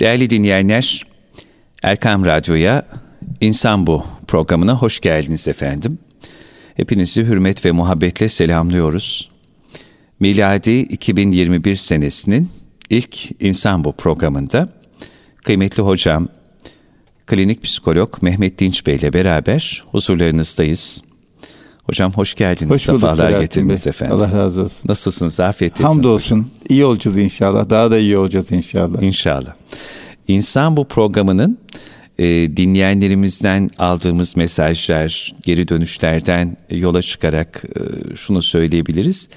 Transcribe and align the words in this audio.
Değerli 0.00 0.30
dinleyenler, 0.30 1.06
Erkam 1.82 2.26
Radyo'ya 2.26 2.86
İnsan 3.40 3.86
Bu 3.86 4.04
programına 4.26 4.74
hoş 4.74 5.00
geldiniz 5.00 5.48
efendim. 5.48 5.98
Hepinizi 6.74 7.24
hürmet 7.24 7.64
ve 7.66 7.70
muhabbetle 7.70 8.28
selamlıyoruz. 8.28 9.30
Miladi 10.20 10.70
2021 10.70 11.76
senesinin 11.76 12.50
ilk 12.90 13.42
İnsan 13.42 13.84
Bu 13.84 13.92
programında 13.92 14.72
kıymetli 15.36 15.82
hocam, 15.82 16.28
klinik 17.26 17.62
psikolog 17.62 18.22
Mehmet 18.22 18.58
Dinç 18.58 18.86
Bey 18.86 18.96
ile 18.96 19.12
beraber 19.12 19.84
huzurlarınızdayız. 19.86 21.02
Hocam 21.90 22.12
hoş 22.12 22.34
geldiniz. 22.34 22.70
Hoş 22.70 22.88
bulduk 22.88 23.00
Sefalar 23.14 23.40
getirdiniz 23.40 23.86
Bey. 23.86 23.90
efendim. 23.90 24.16
Allah 24.16 24.32
razı 24.32 24.62
olsun. 24.62 24.88
Nasılsınız? 24.88 25.40
Afiyettesiniz 25.40 25.90
Hamdolsun. 25.90 26.36
hocam. 26.36 26.50
İyi 26.68 26.84
olacağız 26.84 27.18
inşallah. 27.18 27.70
Daha 27.70 27.90
da 27.90 27.98
iyi 27.98 28.18
olacağız 28.18 28.52
inşallah. 28.52 29.02
İnşallah. 29.02 29.54
İnsan 30.28 30.76
bu 30.76 30.84
programının 30.88 31.58
e, 32.18 32.24
dinleyenlerimizden 32.56 33.70
aldığımız 33.78 34.36
mesajlar, 34.36 35.32
geri 35.42 35.68
dönüşlerden 35.68 36.56
yola 36.70 37.02
çıkarak 37.02 37.64
e, 37.64 38.16
şunu 38.16 38.42
söyleyebiliriz. 38.42 39.28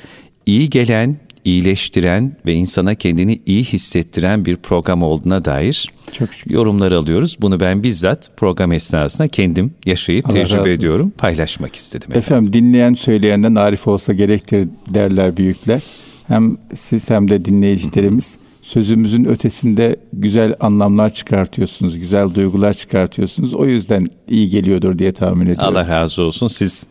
İyi 0.46 0.70
gelen, 0.70 1.18
iyileştiren 1.46 2.36
ve 2.46 2.54
insana 2.54 2.96
kendini 2.96 3.40
iyi 3.46 3.64
hissettiren 3.64 4.46
bir 4.46 4.56
program 4.56 5.04
olduğuna 5.04 5.46
dair 5.46 5.90
Çok 6.12 6.34
şükür. 6.34 6.52
yorumlar 6.54 6.92
alıyoruz. 6.92 7.38
Bunu 7.42 7.60
ben 7.60 7.84
bizzat 7.84 8.38
program 8.38 8.72
esnasında 8.72 9.28
kendim 9.28 9.74
yaşayıp 9.86 10.26
Allah 10.26 10.34
tecrübe 10.34 10.60
olsun. 10.60 10.72
ediyorum, 10.72 11.14
paylaşmak 11.18 11.76
istedim. 11.76 12.04
efendim. 12.12 12.20
Efendim 12.20 12.54
dinleyen 12.54 12.94
söyleyenden 12.94 13.56
arif 13.56 13.88
olsa 13.88 14.14
gerektir 14.14 14.68
derler 14.94 15.38
büyükler. 15.38 15.82
Hem 16.28 16.58
siz 16.74 17.10
hem 17.10 17.28
de 17.28 17.46
dinleyicilerimiz 17.46 18.38
sözümüzün 18.62 19.26
ötesinde 19.26 19.96
güzel 20.14 20.55
anlamlar 20.60 21.14
çıkartıyorsunuz. 21.14 22.00
Güzel 22.00 22.34
duygular 22.36 22.74
çıkartıyorsunuz. 22.74 23.54
O 23.54 23.66
yüzden 23.66 24.05
iyi 24.30 24.50
geliyordur 24.50 25.00
diye 25.00 25.12
tahmin 25.12 25.46
ediyorum. 25.48 25.78
Allah 25.78 25.88
razı 25.88 26.22
olsun. 26.22 26.48
Siz 26.48 26.88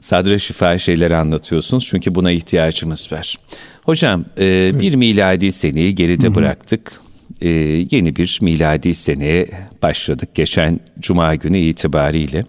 sadra 0.00 0.38
şifa 0.38 0.78
şeyleri 0.78 1.16
anlatıyorsunuz. 1.16 1.86
Çünkü 1.86 2.14
buna 2.14 2.30
ihtiyacımız 2.30 3.12
var. 3.12 3.36
Hocam 3.82 4.24
e, 4.38 4.72
bir 4.80 4.94
miladi 4.94 5.52
seneyi 5.52 5.94
geride 5.94 6.34
bıraktık. 6.34 7.00
E, 7.40 7.48
yeni 7.90 8.16
bir 8.16 8.38
miladi 8.42 8.94
seneye 8.94 9.46
başladık 9.82 10.34
geçen 10.34 10.80
cuma 11.00 11.34
günü 11.34 11.58
itibariyle. 11.58 12.44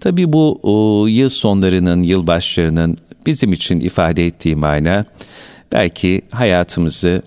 Tabii 0.00 0.32
bu 0.32 0.60
o, 0.62 1.06
yıl 1.06 1.28
sonlarının, 1.28 2.02
yıl 2.02 2.26
başlarının 2.26 2.96
bizim 3.26 3.52
için 3.52 3.80
ifade 3.80 4.26
ettiği 4.26 4.56
mana 4.56 5.04
belki 5.72 6.22
hayatımızı 6.30 7.22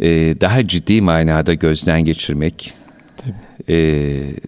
e, 0.00 0.08
daha 0.40 0.68
ciddi 0.68 1.00
manada 1.00 1.54
gözden 1.54 2.04
geçirmek, 2.04 2.74
e, 3.68 3.76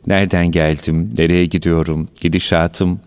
nereden 0.07 0.51
geldim, 0.51 1.15
nereye 1.19 1.47
gidiyorum, 1.47 2.09
gidişatım 2.21 3.01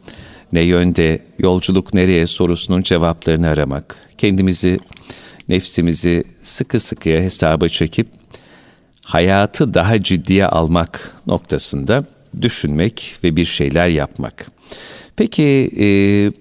ne 0.54 0.62
yönde, 0.62 1.20
yolculuk 1.40 1.94
nereye 1.94 2.28
sorusunun 2.28 2.82
cevaplarını 2.82 3.48
aramak, 3.48 3.96
kendimizi, 4.18 4.80
nefsimizi 5.50 6.24
sıkı 6.44 6.80
sıkıya 6.80 7.22
hesaba 7.22 7.70
çekip 7.70 8.08
hayatı 9.02 9.74
daha 9.74 10.02
ciddiye 10.02 10.46
almak 10.46 11.12
noktasında 11.28 12.06
düşünmek 12.42 13.16
ve 13.24 13.36
bir 13.36 13.46
şeyler 13.46 13.88
yapmak. 13.88 14.48
Peki 15.16 15.72
e, 15.80 15.86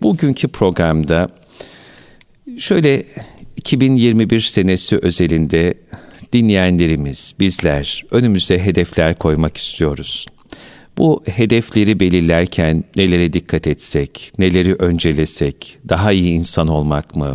bugünkü 0.03 0.49
programda 0.49 1.29
şöyle 2.59 3.05
2021 3.57 4.41
senesi 4.41 4.99
özelinde 4.99 5.75
dinleyenlerimiz, 6.33 7.35
bizler 7.41 8.05
önümüze 8.11 8.59
hedefler 8.59 9.19
koymak 9.19 9.57
istiyoruz. 9.57 10.27
Bu 10.99 11.23
hedefleri 11.27 12.01
belirlerken 12.01 12.85
nelere 12.97 13.33
dikkat 13.33 13.67
etsek, 13.67 14.33
neleri 14.39 14.75
öncelesek, 14.75 15.79
daha 15.89 16.13
iyi 16.13 16.31
insan 16.31 16.69
olmak 16.69 17.17
mı, 17.17 17.35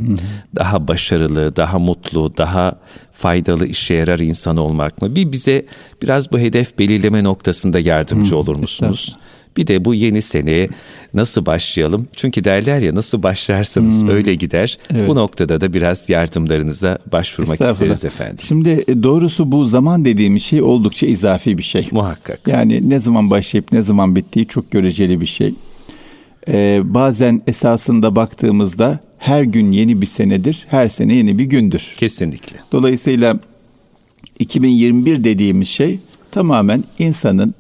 daha 0.56 0.88
başarılı, 0.88 1.56
daha 1.56 1.80
mutlu, 1.80 2.38
daha 2.38 2.80
faydalı 3.12 3.68
işe 3.68 3.94
yarar 3.94 4.20
insan 4.20 4.58
olmak 4.58 5.02
mı? 5.02 5.16
Bir 5.16 5.32
bize 5.32 5.66
biraz 6.02 6.32
bu 6.32 6.40
hedef 6.40 6.80
belirleme 6.80 7.24
noktasında 7.24 7.80
yardımcı 7.80 8.38
olur 8.38 8.58
musunuz? 8.58 9.18
Bir 9.60 9.68
de 9.68 9.86
bu 9.86 9.94
yeni 9.94 10.22
seneye 10.22 10.70
nasıl 11.14 11.46
başlayalım? 11.46 12.08
Çünkü 12.16 12.44
derler 12.44 12.80
ya 12.80 12.96
nasıl 12.96 13.24
başlarsanız 13.24 14.08
öyle 14.08 14.36
gider. 14.36 14.78
Evet. 14.94 15.08
Bu 15.08 15.16
noktada 15.16 15.62
da 15.62 15.74
biraz 15.74 16.10
yardımlarınıza 16.10 17.00
başvurmak 17.12 17.62
isteriz 17.62 18.06
efendim. 18.06 18.46
Şimdi 18.48 18.84
e, 18.88 19.04
doğrusu 19.04 19.52
bu 19.52 19.66
zaman 19.66 20.06
dediğimiz 20.06 20.44
şey 20.44 20.62
oldukça 20.62 21.08
izafi 21.08 21.58
bir 21.58 21.64
şey. 21.64 21.88
Muhakkak. 21.92 22.48
Yani 22.48 22.90
ne 22.90 23.00
zaman 23.00 23.30
başlayıp 23.30 23.72
ne 23.72 23.82
zaman 23.82 24.16
bittiği 24.16 24.48
çok 24.48 24.72
göreceli 24.72 25.22
bir 25.22 25.26
şey. 25.26 25.54
Ee, 26.48 26.82
bazen 26.84 27.42
esasında 27.48 28.16
baktığımızda 28.16 29.00
her 29.18 29.44
gün 29.44 29.72
yeni 29.72 30.02
bir 30.02 30.08
senedir, 30.08 30.66
her 30.70 30.90
sene 30.90 31.14
yeni 31.14 31.40
bir 31.40 31.46
gündür. 31.46 31.94
Kesinlikle. 31.98 32.58
Dolayısıyla 32.72 33.40
2021 34.40 35.24
dediğimiz 35.24 35.68
şey 35.68 36.00
tamamen 36.32 36.84
insanın 37.00 37.56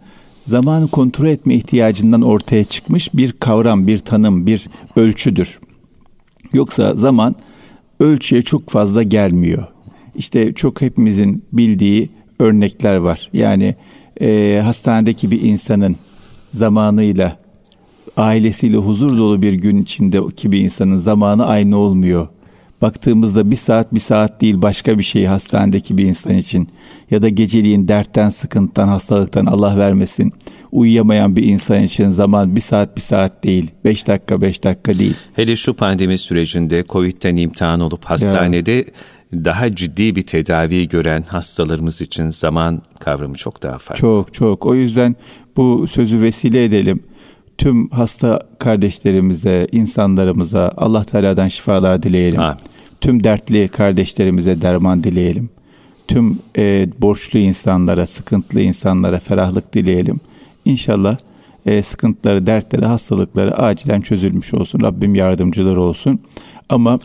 zamanı 0.49 0.87
kontrol 0.87 1.27
etme 1.27 1.55
ihtiyacından 1.55 2.21
ortaya 2.21 2.63
çıkmış 2.63 3.13
bir 3.13 3.31
kavram, 3.31 3.87
bir 3.87 3.99
tanım, 3.99 4.45
bir 4.45 4.67
ölçüdür. 4.95 5.59
Yoksa 6.53 6.93
zaman 6.93 7.35
ölçüye 7.99 8.41
çok 8.41 8.69
fazla 8.69 9.03
gelmiyor. 9.03 9.63
İşte 10.15 10.53
çok 10.53 10.81
hepimizin 10.81 11.43
bildiği 11.53 12.09
örnekler 12.39 12.97
var. 12.97 13.29
Yani 13.33 13.75
e, 14.21 14.61
hastanedeki 14.63 15.31
bir 15.31 15.41
insanın 15.41 15.95
zamanıyla 16.51 17.37
ailesiyle 18.17 18.77
huzur 18.77 19.17
dolu 19.17 19.41
bir 19.41 19.53
gün 19.53 19.81
içindeki 19.81 20.51
bir 20.51 20.59
insanın 20.59 20.95
zamanı 20.95 21.45
aynı 21.45 21.77
olmuyor. 21.77 22.27
Baktığımızda 22.81 23.51
bir 23.51 23.55
saat 23.55 23.93
bir 23.93 23.99
saat 23.99 24.41
değil 24.41 24.61
başka 24.61 24.99
bir 24.99 25.03
şey 25.03 25.25
hastanedeki 25.25 25.97
bir 25.97 26.05
insan 26.05 26.37
için 26.37 26.69
ya 27.11 27.21
da 27.21 27.29
geceliğin 27.29 27.87
dertten, 27.87 28.29
sıkıntıdan, 28.29 28.87
hastalıktan 28.87 29.45
Allah 29.45 29.77
vermesin 29.77 30.33
uyuyamayan 30.71 31.35
bir 31.35 31.43
insan 31.43 31.83
için 31.83 32.09
zaman 32.09 32.55
bir 32.55 32.61
saat 32.61 32.95
bir 32.95 33.01
saat 33.01 33.43
değil, 33.43 33.71
beş 33.85 34.07
dakika 34.07 34.41
beş 34.41 34.63
dakika 34.63 34.99
değil. 34.99 35.15
Hele 35.33 35.55
şu 35.55 35.73
pandemi 35.73 36.17
sürecinde 36.17 36.83
Covid'den 36.89 37.35
imtihan 37.35 37.79
olup 37.79 38.05
hastanede 38.05 38.85
daha 39.33 39.75
ciddi 39.75 40.15
bir 40.15 40.21
tedavi 40.21 40.87
gören 40.87 41.23
hastalarımız 41.27 42.01
için 42.01 42.29
zaman 42.29 42.81
kavramı 42.99 43.35
çok 43.35 43.63
daha 43.63 43.77
farklı. 43.77 44.01
Çok 44.01 44.33
çok. 44.33 44.65
O 44.65 44.75
yüzden 44.75 45.15
bu 45.57 45.87
sözü 45.87 46.21
vesile 46.21 46.63
edelim. 46.63 47.03
Tüm 47.59 47.89
hasta 47.89 48.41
kardeşlerimize, 48.59 49.67
insanlarımıza 49.71 50.71
Allah 50.77 51.03
Teala'dan 51.03 51.47
şifalar 51.47 52.03
dileyelim. 52.03 52.39
Amin. 52.39 52.57
Tüm 53.01 53.23
dertli 53.23 53.67
kardeşlerimize 53.67 54.61
derman 54.61 55.03
dileyelim. 55.03 55.49
Tüm 56.07 56.39
e, 56.57 56.87
borçlu 57.01 57.39
insanlara, 57.39 58.05
sıkıntılı 58.05 58.61
insanlara 58.61 59.19
ferahlık 59.19 59.73
dileyelim. 59.73 60.19
İnşallah 60.65 61.17
e, 61.65 61.81
sıkıntıları, 61.81 62.45
dertleri, 62.45 62.85
hastalıkları 62.85 63.57
acilen 63.57 64.01
çözülmüş 64.01 64.53
olsun. 64.53 64.81
Rabbim 64.81 65.15
yardımcıları 65.15 65.81
olsun. 65.81 66.19
Ama 66.69 66.99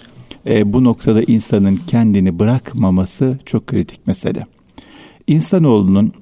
e, 0.47 0.73
bu 0.73 0.85
noktada 0.85 1.23
insanın 1.23 1.77
kendini 1.77 2.39
bırakmaması 2.39 3.39
çok 3.47 3.67
kritik 3.67 4.07
mesele. 4.07 4.47
İnsanoğlunun 5.27 6.13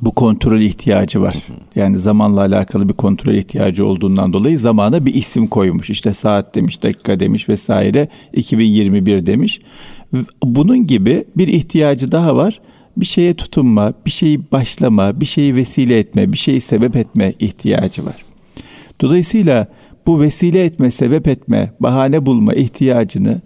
bu 0.00 0.12
kontrol 0.12 0.60
ihtiyacı 0.60 1.20
var. 1.20 1.36
Yani 1.76 1.98
zamanla 1.98 2.40
alakalı 2.40 2.88
bir 2.88 2.94
kontrol 2.94 3.34
ihtiyacı 3.34 3.86
olduğundan 3.86 4.32
dolayı 4.32 4.58
zamana 4.58 5.06
bir 5.06 5.14
isim 5.14 5.46
koymuş. 5.46 5.90
İşte 5.90 6.12
saat 6.12 6.54
demiş, 6.54 6.82
dakika 6.82 7.20
demiş 7.20 7.48
vesaire. 7.48 8.08
2021 8.32 9.26
demiş. 9.26 9.60
Bunun 10.44 10.86
gibi 10.86 11.24
bir 11.36 11.48
ihtiyacı 11.48 12.12
daha 12.12 12.36
var. 12.36 12.60
Bir 12.96 13.06
şeye 13.06 13.34
tutunma, 13.34 13.92
bir 14.06 14.10
şeyi 14.10 14.40
başlama, 14.52 15.20
bir 15.20 15.26
şeyi 15.26 15.56
vesile 15.56 15.98
etme, 15.98 16.32
bir 16.32 16.38
şeyi 16.38 16.60
sebep 16.60 16.96
etme 16.96 17.32
ihtiyacı 17.38 18.04
var. 18.04 18.24
Dolayısıyla 19.00 19.66
bu 20.06 20.20
vesile 20.20 20.64
etme, 20.64 20.90
sebep 20.90 21.28
etme, 21.28 21.72
bahane 21.80 22.26
bulma 22.26 22.54
ihtiyacını 22.54 23.40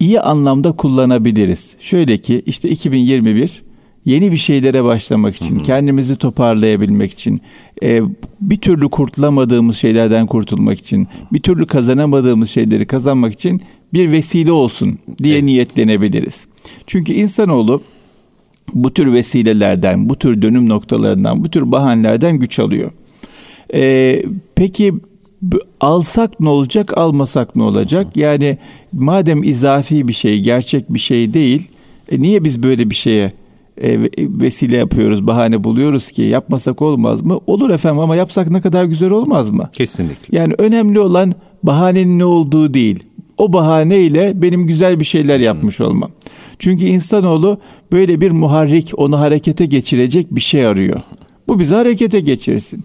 iyi 0.00 0.20
anlamda 0.20 0.72
kullanabiliriz. 0.72 1.76
Şöyle 1.80 2.18
ki 2.18 2.42
işte 2.46 2.68
2021 2.68 3.67
yeni 4.08 4.32
bir 4.32 4.36
şeylere 4.36 4.84
başlamak 4.84 5.36
için, 5.36 5.58
kendimizi 5.58 6.16
toparlayabilmek 6.16 7.12
için, 7.12 7.40
e, 7.82 8.00
bir 8.40 8.56
türlü 8.56 8.88
kurtulamadığımız 8.88 9.76
şeylerden 9.76 10.26
kurtulmak 10.26 10.78
için, 10.78 11.08
bir 11.32 11.40
türlü 11.40 11.66
kazanamadığımız 11.66 12.50
şeyleri 12.50 12.86
kazanmak 12.86 13.32
için 13.32 13.62
bir 13.92 14.12
vesile 14.12 14.52
olsun 14.52 14.98
diye 15.22 15.34
Evet. 15.34 15.44
niyetlenebiliriz. 15.44 16.46
Çünkü 16.86 17.12
insanoğlu 17.12 17.82
bu 18.74 18.94
tür 18.94 19.12
vesilelerden, 19.12 20.08
bu 20.08 20.16
tür 20.16 20.42
dönüm 20.42 20.68
noktalarından, 20.68 21.44
bu 21.44 21.50
tür 21.50 21.72
bahanelerden 21.72 22.38
güç 22.38 22.58
alıyor. 22.58 22.90
E, 23.74 24.22
peki 24.54 24.94
alsak 25.80 26.40
ne 26.40 26.48
olacak, 26.48 26.98
almasak 26.98 27.56
ne 27.56 27.62
olacak? 27.62 28.16
Yani 28.16 28.58
madem 28.92 29.42
izafi 29.42 30.08
bir 30.08 30.12
şey, 30.12 30.40
gerçek 30.40 30.94
bir 30.94 30.98
şey 30.98 31.34
değil, 31.34 31.68
e, 32.08 32.22
niye 32.22 32.44
biz 32.44 32.62
böyle 32.62 32.90
bir 32.90 32.94
şeye 32.94 33.32
vesile 34.18 34.76
yapıyoruz, 34.76 35.26
bahane 35.26 35.64
buluyoruz 35.64 36.10
ki 36.10 36.22
yapmasak 36.22 36.82
olmaz 36.82 37.22
mı? 37.22 37.40
Olur 37.46 37.70
efendim 37.70 37.98
ama 37.98 38.16
yapsak 38.16 38.50
ne 38.50 38.60
kadar 38.60 38.84
güzel 38.84 39.10
olmaz 39.10 39.50
mı? 39.50 39.70
Kesinlikle. 39.72 40.38
Yani 40.38 40.54
önemli 40.58 41.00
olan 41.00 41.32
bahanenin 41.62 42.18
ne 42.18 42.24
olduğu 42.24 42.74
değil. 42.74 43.04
O 43.38 43.52
bahaneyle 43.52 44.42
benim 44.42 44.66
güzel 44.66 45.00
bir 45.00 45.04
şeyler 45.04 45.40
yapmış 45.40 45.80
olmam. 45.80 46.10
Çünkü 46.58 46.84
insanoğlu 46.84 47.58
böyle 47.92 48.20
bir 48.20 48.30
muharrik, 48.30 48.92
onu 48.96 49.20
harekete 49.20 49.66
geçirecek 49.66 50.34
bir 50.34 50.40
şey 50.40 50.66
arıyor. 50.66 51.00
Bu 51.48 51.60
bizi 51.60 51.74
harekete 51.74 52.20
geçirsin. 52.20 52.84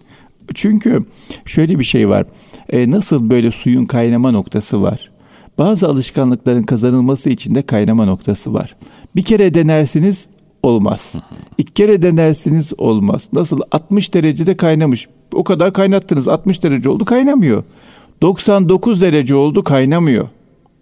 Çünkü 0.53 1.05
şöyle 1.45 1.79
bir 1.79 1.83
şey 1.83 2.09
var. 2.09 2.25
E, 2.69 2.91
nasıl 2.91 3.29
böyle 3.29 3.51
suyun 3.51 3.85
kaynama 3.85 4.31
noktası 4.31 4.81
var. 4.81 5.11
Bazı 5.57 5.87
alışkanlıkların 5.87 6.63
kazanılması 6.63 7.29
için 7.29 7.55
de 7.55 7.61
kaynama 7.61 8.05
noktası 8.05 8.53
var. 8.53 8.75
Bir 9.15 9.21
kere 9.21 9.53
denersiniz 9.53 10.27
olmaz. 10.63 11.15
İki 11.57 11.73
kere 11.73 12.01
denersiniz 12.01 12.73
olmaz. 12.77 13.29
Nasıl 13.33 13.61
60 13.71 14.13
derecede 14.13 14.55
kaynamış. 14.55 15.07
O 15.33 15.43
kadar 15.43 15.73
kaynattınız 15.73 16.27
60 16.27 16.63
derece 16.63 16.89
oldu 16.89 17.05
kaynamıyor. 17.05 17.63
99 18.21 19.01
derece 19.01 19.35
oldu 19.35 19.63
kaynamıyor. 19.63 20.27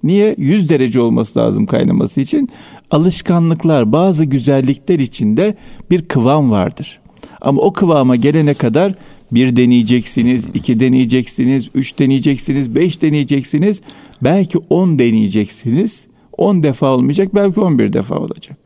Niye? 0.03 0.35
100 0.37 0.69
derece 0.69 1.01
olması 1.01 1.39
lazım 1.39 1.65
kaynaması 1.65 2.21
için. 2.21 2.49
Alışkanlıklar, 2.91 3.91
bazı 3.91 4.25
güzellikler 4.25 4.99
içinde 4.99 5.55
bir 5.89 6.01
kıvam 6.01 6.51
vardır. 6.51 6.99
Ama 7.41 7.61
o 7.61 7.73
kıvama 7.73 8.15
gelene 8.15 8.53
kadar 8.53 8.93
bir 9.31 9.55
deneyeceksiniz, 9.55 10.49
iki 10.53 10.79
deneyeceksiniz, 10.79 11.69
üç 11.75 11.99
deneyeceksiniz, 11.99 12.75
beş 12.75 13.01
deneyeceksiniz. 13.01 13.81
Belki 14.21 14.57
on 14.69 14.99
deneyeceksiniz. 14.99 16.07
On 16.37 16.63
defa 16.63 16.95
olmayacak, 16.95 17.35
belki 17.35 17.59
on 17.59 17.79
bir 17.79 17.93
defa 17.93 18.15
olacak. 18.15 18.60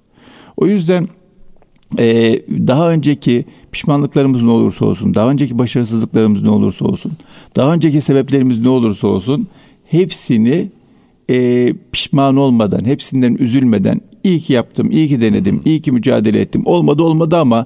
O 0.58 0.68
yüzden 0.68 1.08
e, 2.00 2.40
daha 2.50 2.92
önceki 2.92 3.46
pişmanlıklarımız 3.72 4.44
ne 4.44 4.52
olursa 4.52 4.86
olsun, 4.86 5.14
daha 5.16 5.30
önceki 5.30 5.60
başarısızlıklarımız 5.60 6.44
ne 6.44 6.50
olursa 6.50 6.86
olsun, 6.86 7.12
daha 7.56 7.74
önceki 7.74 8.02
sebeplerimiz 8.02 8.60
ne 8.60 8.70
olursa 8.70 9.08
olsun 9.08 9.48
hepsini 9.86 10.70
e, 11.30 11.74
pişman 11.92 12.38
olmadan, 12.38 12.86
hepsinden 12.86 13.36
üzülmeden 13.40 14.02
iyi 14.24 14.40
ki 14.40 14.54
yaptım, 14.54 14.92
iyi 14.92 15.08
ki 15.08 15.22
denedim, 15.22 15.62
iyi 15.66 15.82
ki 15.82 15.92
mücadele 15.92 16.42
ettim. 16.42 16.62
Olmadı 16.66 17.04
olmadı 17.04 17.38
ama 17.38 17.66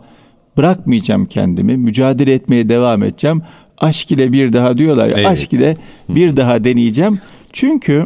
bırakmayacağım 0.57 1.25
kendimi, 1.25 1.77
mücadele 1.77 2.33
etmeye 2.33 2.69
devam 2.69 3.03
edeceğim. 3.03 3.41
Aşk 3.77 4.12
ile 4.12 4.31
bir 4.31 4.53
daha 4.53 4.77
diyorlar 4.77 5.07
ya, 5.07 5.13
evet. 5.18 5.27
aşk 5.27 5.53
ile 5.53 5.77
bir 6.09 6.38
daha 6.38 6.63
deneyeceğim. 6.63 7.19
Çünkü 7.53 8.06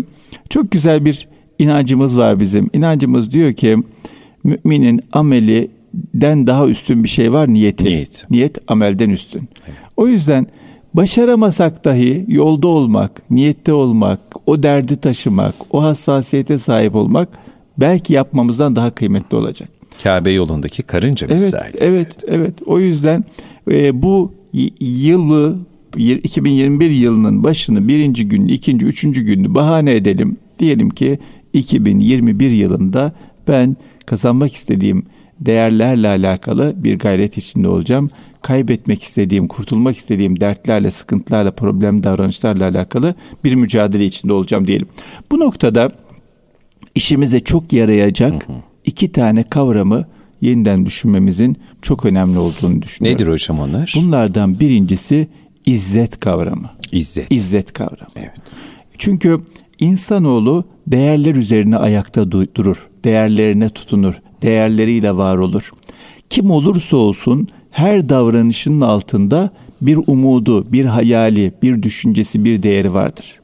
çok 0.50 0.71
güzel 0.71 1.06
bir 1.06 1.27
inancımız 1.59 2.18
var 2.18 2.39
bizim. 2.39 2.69
İnancımız 2.74 3.31
diyor 3.31 3.53
ki 3.53 3.77
müminin 4.44 5.01
amelinden 5.13 6.48
daha 6.48 6.68
üstün 6.68 7.04
bir 7.04 7.10
şey 7.10 7.34
var 7.34 7.54
niyeti. 7.54 7.86
Niyet, 7.86 8.25
Niyet 8.31 8.57
amelden 8.68 9.10
üstün. 9.10 9.50
Evet. 9.68 9.78
O 9.98 10.07
yüzden 10.07 10.48
başaramasak 10.94 11.86
dahi 11.86 12.25
yolda 12.28 12.68
olmak, 12.68 13.31
niyette 13.31 13.74
olmak, 13.74 14.19
o 14.45 14.63
derdi 14.63 14.98
taşımak, 14.98 15.56
o 15.72 15.84
hassasiyete 15.84 16.57
sahip 16.57 16.95
olmak 16.95 17.30
belki 17.78 18.13
yapmamızdan 18.13 18.75
daha 18.75 18.92
kıymetli 18.92 19.38
olacak. 19.38 19.69
Kabe 20.04 20.31
yolundaki 20.31 20.84
karınca 20.84 21.28
evet, 21.28 21.40
misali. 21.40 21.74
Evet, 21.78 22.16
evet. 22.28 22.54
O 22.66 22.80
yüzden 22.80 23.24
e, 23.72 24.01
bu 24.01 24.34
yılı 24.80 25.57
2021 25.98 26.90
yılının 26.90 27.44
başını 27.44 27.88
birinci 27.88 28.28
gün, 28.28 28.48
ikinci, 28.48 28.86
üçüncü 28.86 29.22
günü 29.22 29.56
bahane 29.56 29.95
edelim. 29.95 30.38
Diyelim 30.60 30.90
ki 30.90 31.19
2021 31.54 32.51
yılında 32.51 33.12
ben 33.48 33.78
kazanmak 34.05 34.53
istediğim 34.53 35.05
değerlerle 35.39 36.07
alakalı 36.07 36.73
bir 36.77 37.00
gayret 37.00 37.38
içinde 37.38 37.67
olacağım. 37.67 38.09
Kaybetmek 38.41 39.03
istediğim, 39.03 39.47
kurtulmak 39.47 39.97
istediğim 39.97 40.39
dertlerle, 40.39 40.91
sıkıntılarla, 40.91 41.51
problem 41.51 42.03
davranışlarla 42.03 42.67
alakalı 42.67 43.15
bir 43.44 43.55
mücadele 43.55 44.05
içinde 44.05 44.33
olacağım 44.33 44.67
diyelim. 44.67 44.88
Bu 45.31 45.39
noktada 45.39 45.91
işimize 46.95 47.39
çok 47.39 47.73
yarayacak 47.73 48.47
hı 48.47 48.53
hı. 48.53 48.57
iki 48.85 49.11
tane 49.11 49.44
kavramı 49.44 50.06
yeniden 50.41 50.85
düşünmemizin 50.85 51.57
çok 51.81 52.06
önemli 52.06 52.39
olduğunu 52.39 52.81
düşünüyorum. 52.81 53.21
Nedir 53.21 53.31
hocam 53.31 53.59
onlar? 53.59 53.94
Bunlardan 53.95 54.59
birincisi 54.59 55.27
izzet 55.65 56.19
kavramı. 56.19 56.69
İzzet. 56.91 57.31
İzzet 57.31 57.73
kavramı. 57.73 58.11
Evet. 58.15 58.31
Çünkü 58.97 59.41
insanoğlu 59.79 60.65
değerler 60.88 61.35
üzerine 61.35 61.77
ayakta 61.77 62.31
durur. 62.31 62.88
Değerlerine 63.03 63.69
tutunur. 63.69 64.13
Değerleriyle 64.41 65.17
var 65.17 65.38
olur. 65.38 65.71
Kim 66.29 66.51
olursa 66.51 66.97
olsun 66.97 67.47
her 67.71 68.09
davranışının 68.09 68.81
altında 68.81 69.50
bir 69.81 70.00
umudu, 70.07 70.71
bir 70.71 70.85
hayali, 70.85 71.51
bir 71.61 71.83
düşüncesi, 71.83 72.45
bir 72.45 72.63
değeri 72.63 72.94
vardır. 72.94 73.39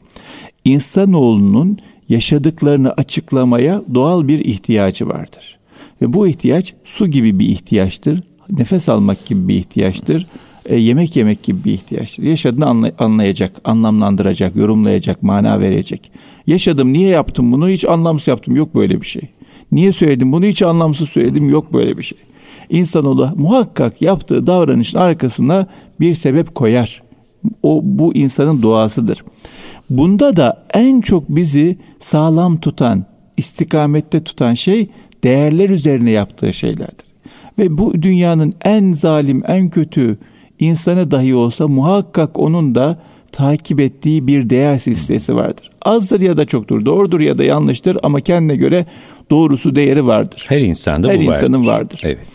İnsanoğlunun 0.65 1.77
yaşadıklarını 2.09 2.91
açıklamaya 2.91 3.81
doğal 3.93 4.27
bir 4.27 4.39
ihtiyacı 4.39 5.07
vardır. 5.07 5.57
Ve 6.01 6.13
bu 6.13 6.27
ihtiyaç 6.27 6.73
su 6.83 7.07
gibi 7.07 7.39
bir 7.39 7.47
ihtiyaçtır. 7.47 8.19
Nefes 8.49 8.89
almak 8.89 9.25
gibi 9.25 9.47
bir 9.47 9.55
ihtiyaçtır. 9.55 10.27
E, 10.65 10.75
yemek 10.75 11.15
yemek 11.15 11.43
gibi 11.43 11.63
bir 11.63 11.71
ihtiyaçtır. 11.73 12.23
Yaşadığını 12.23 12.65
anlay- 12.65 12.93
anlayacak, 12.99 13.61
anlamlandıracak, 13.63 14.55
yorumlayacak, 14.55 15.23
mana 15.23 15.59
verecek. 15.59 16.11
Yaşadım, 16.47 16.93
niye 16.93 17.09
yaptım 17.09 17.51
bunu? 17.51 17.69
Hiç 17.69 17.85
anlamsız 17.85 18.27
yaptım. 18.27 18.55
Yok 18.55 18.75
böyle 18.75 19.01
bir 19.01 19.05
şey. 19.05 19.21
Niye 19.71 19.91
söyledim 19.91 20.31
bunu? 20.31 20.45
Hiç 20.45 20.61
anlamsız 20.61 21.09
söyledim. 21.09 21.49
Yok 21.49 21.73
böyle 21.73 21.97
bir 21.97 22.03
şey. 22.03 22.17
İnsanoğlu 22.69 23.29
muhakkak 23.35 24.01
yaptığı 24.01 24.47
davranışın 24.47 24.97
arkasına 24.97 25.67
bir 25.99 26.13
sebep 26.13 26.55
koyar. 26.55 27.03
O 27.63 27.81
bu 27.83 28.15
insanın 28.15 28.61
doğasıdır. 28.61 29.23
Bunda 29.89 30.35
da 30.35 30.63
en 30.73 31.01
çok 31.01 31.29
bizi 31.29 31.77
sağlam 31.99 32.59
tutan, 32.59 33.05
istikamette 33.37 34.23
tutan 34.23 34.53
şey 34.53 34.87
değerler 35.23 35.69
üzerine 35.69 36.11
yaptığı 36.11 36.53
şeylerdir. 36.53 37.05
Ve 37.59 37.77
bu 37.77 38.01
dünyanın 38.01 38.53
en 38.61 38.91
zalim, 38.91 39.43
en 39.47 39.69
kötü 39.69 40.17
insanı 40.59 41.11
dahi 41.11 41.35
olsa 41.35 41.67
muhakkak 41.67 42.39
onun 42.39 42.75
da 42.75 42.99
takip 43.31 43.79
ettiği 43.79 44.27
bir 44.27 44.49
değer 44.49 44.77
silsilesi 44.77 45.35
vardır. 45.35 45.69
Azdır 45.81 46.21
ya 46.21 46.37
da 46.37 46.45
çoktur, 46.45 46.85
doğrudur 46.85 47.19
ya 47.19 47.37
da 47.37 47.43
yanlıştır 47.43 47.97
ama 48.03 48.19
kendine 48.19 48.55
göre 48.55 48.85
doğrusu 49.31 49.75
değeri 49.75 50.07
vardır. 50.07 50.45
Her 50.49 50.61
insanda 50.61 51.07
Her 51.07 51.15
bu 51.15 51.19
vardır. 51.19 51.33
Her 51.33 51.43
insanın 51.47 51.67
vardır. 51.67 52.01
Evet. 52.03 52.27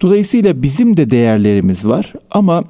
Dolayısıyla 0.00 0.62
bizim 0.62 0.96
de 0.96 1.10
değerlerimiz 1.10 1.84
var 1.86 2.12
ama 2.30 2.64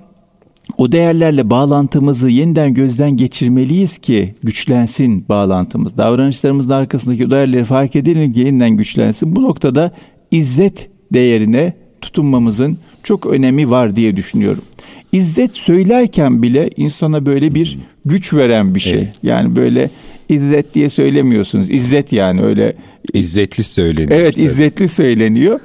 o 0.78 0.92
değerlerle 0.92 1.50
bağlantımızı 1.50 2.28
yeniden 2.28 2.74
gözden 2.74 3.16
geçirmeliyiz 3.16 3.98
ki 3.98 4.34
güçlensin 4.42 5.28
bağlantımız. 5.28 5.96
Davranışlarımızın 5.96 6.70
arkasındaki 6.70 7.30
değerleri 7.30 7.64
fark 7.64 7.96
edelim 7.96 8.32
ki 8.32 8.40
yeniden 8.40 8.70
güçlensin. 8.70 9.36
Bu 9.36 9.42
noktada 9.42 9.92
izzet 10.30 10.90
değerine 11.12 11.74
tutunmamızın 12.00 12.78
çok 13.02 13.26
önemi 13.26 13.70
var 13.70 13.96
diye 13.96 14.16
düşünüyorum. 14.16 14.62
İzzet 15.12 15.56
söylerken 15.56 16.42
bile 16.42 16.70
insana 16.76 17.26
böyle 17.26 17.54
bir 17.54 17.78
güç 18.04 18.34
veren 18.34 18.74
bir 18.74 18.80
şey. 18.80 18.98
Evet. 18.98 19.14
Yani 19.22 19.56
böyle 19.56 19.90
izzet 20.28 20.74
diye 20.74 20.90
söylemiyorsunuz. 20.90 21.70
İzzet 21.70 22.12
yani 22.12 22.42
öyle. 22.42 22.76
İzzetli 23.12 23.64
söyleniyor. 23.64 24.20
Evet 24.20 24.38
izzetli 24.38 24.88
söyleniyor. 24.88 25.60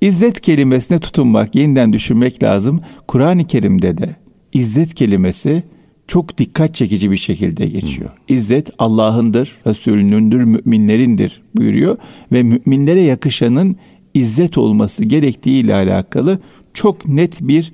İzzet 0.00 0.40
kelimesine 0.40 0.98
tutunmak, 0.98 1.54
yeniden 1.54 1.92
düşünmek 1.92 2.42
lazım. 2.42 2.80
Kur'an-ı 3.08 3.46
Kerim'de 3.46 3.98
de 3.98 4.16
İzzet 4.52 4.94
kelimesi 4.94 5.62
çok 6.08 6.38
dikkat 6.38 6.74
çekici 6.74 7.10
bir 7.10 7.16
şekilde 7.16 7.66
geçiyor. 7.66 8.10
İzzet 8.28 8.70
Allah'ındır, 8.78 9.52
Resulünündür, 9.66 10.44
müminlerindir 10.44 11.42
buyuruyor 11.56 11.96
ve 12.32 12.42
müminlere 12.42 13.00
yakışanın 13.00 13.76
izzet 14.14 14.58
olması 14.58 15.04
gerektiği 15.04 15.64
ile 15.64 15.74
alakalı 15.74 16.38
çok 16.74 17.08
net 17.08 17.40
bir 17.40 17.72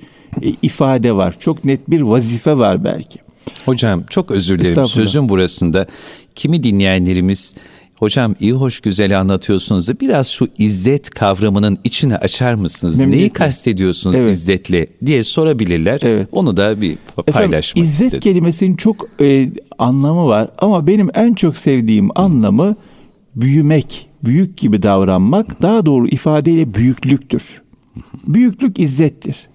ifade 0.63 1.13
var. 1.13 1.35
Çok 1.39 1.65
net 1.65 1.91
bir 1.91 2.01
vazife 2.01 2.59
var 2.59 2.85
belki. 2.85 3.19
Hocam 3.65 4.03
çok 4.11 4.31
özür 4.31 4.61
dilerim. 4.61 4.85
Sözün 4.85 5.29
burasında 5.29 5.87
kimi 6.35 6.63
dinleyenlerimiz 6.63 7.55
Hocam 8.01 8.35
iyi 8.41 8.53
hoş 8.53 8.81
güzel 8.81 9.21
anlatıyorsunuz 9.21 9.89
da 9.89 10.01
biraz 10.01 10.29
şu 10.29 10.49
izzet 10.59 11.11
kavramının 11.11 11.79
içine 11.85 12.17
açar 12.17 12.55
mısınız? 12.55 13.01
Memnuniyetle. 13.01 13.21
Neyi 13.21 13.31
kastediyorsunuz 13.31 14.17
evet. 14.17 14.33
izzetle 14.33 14.87
diye 15.07 15.23
sorabilirler. 15.23 16.01
Evet. 16.03 16.29
Onu 16.33 16.57
da 16.57 16.81
bir 16.81 16.97
paylaşmak 17.17 17.55
Efendim, 17.55 17.83
İzzet 17.83 18.07
istedim. 18.07 18.21
kelimesinin 18.21 18.77
çok 18.77 19.09
e, 19.21 19.49
anlamı 19.79 20.27
var 20.27 20.49
ama 20.59 20.87
benim 20.87 21.11
en 21.15 21.35
çok 21.35 21.57
sevdiğim 21.57 22.09
anlamı 22.15 22.77
büyümek, 23.35 24.09
büyük 24.25 24.57
gibi 24.57 24.83
davranmak, 24.83 25.63
daha 25.63 25.87
doğru 25.87 26.09
ifadeyle 26.09 26.75
büyüklüktür. 26.75 27.63
Büyüklük 28.27 28.79
izzettir. 28.79 29.49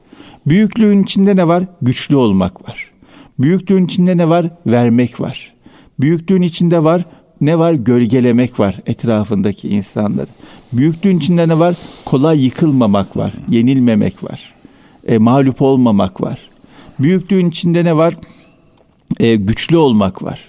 Büyüklüğün 0.47 1.03
içinde 1.03 1.35
ne 1.35 1.47
var? 1.47 1.63
Güçlü 1.81 2.15
olmak 2.15 2.69
var. 2.69 2.91
Büyüklüğün 3.39 3.85
içinde 3.85 4.17
ne 4.17 4.29
var? 4.29 4.49
Vermek 4.67 5.21
var. 5.21 5.53
Büyüklüğün 5.99 6.41
içinde 6.41 6.83
var 6.83 7.05
ne 7.41 7.59
var? 7.59 7.73
Gölgelemek 7.73 8.59
var 8.59 8.79
etrafındaki 8.85 9.69
insanları. 9.69 10.27
Büyüklüğün 10.73 11.17
içinde 11.17 11.47
ne 11.47 11.59
var? 11.59 11.75
Kolay 12.05 12.45
yıkılmamak 12.45 13.17
var, 13.17 13.33
yenilmemek 13.49 14.23
var, 14.23 14.53
e, 15.07 15.17
mağlup 15.17 15.61
olmamak 15.61 16.21
var. 16.21 16.39
Büyüklüğün 16.99 17.49
içinde 17.49 17.85
ne 17.85 17.97
var? 17.97 18.15
E, 19.19 19.35
güçlü 19.35 19.77
olmak 19.77 20.23
var. 20.23 20.39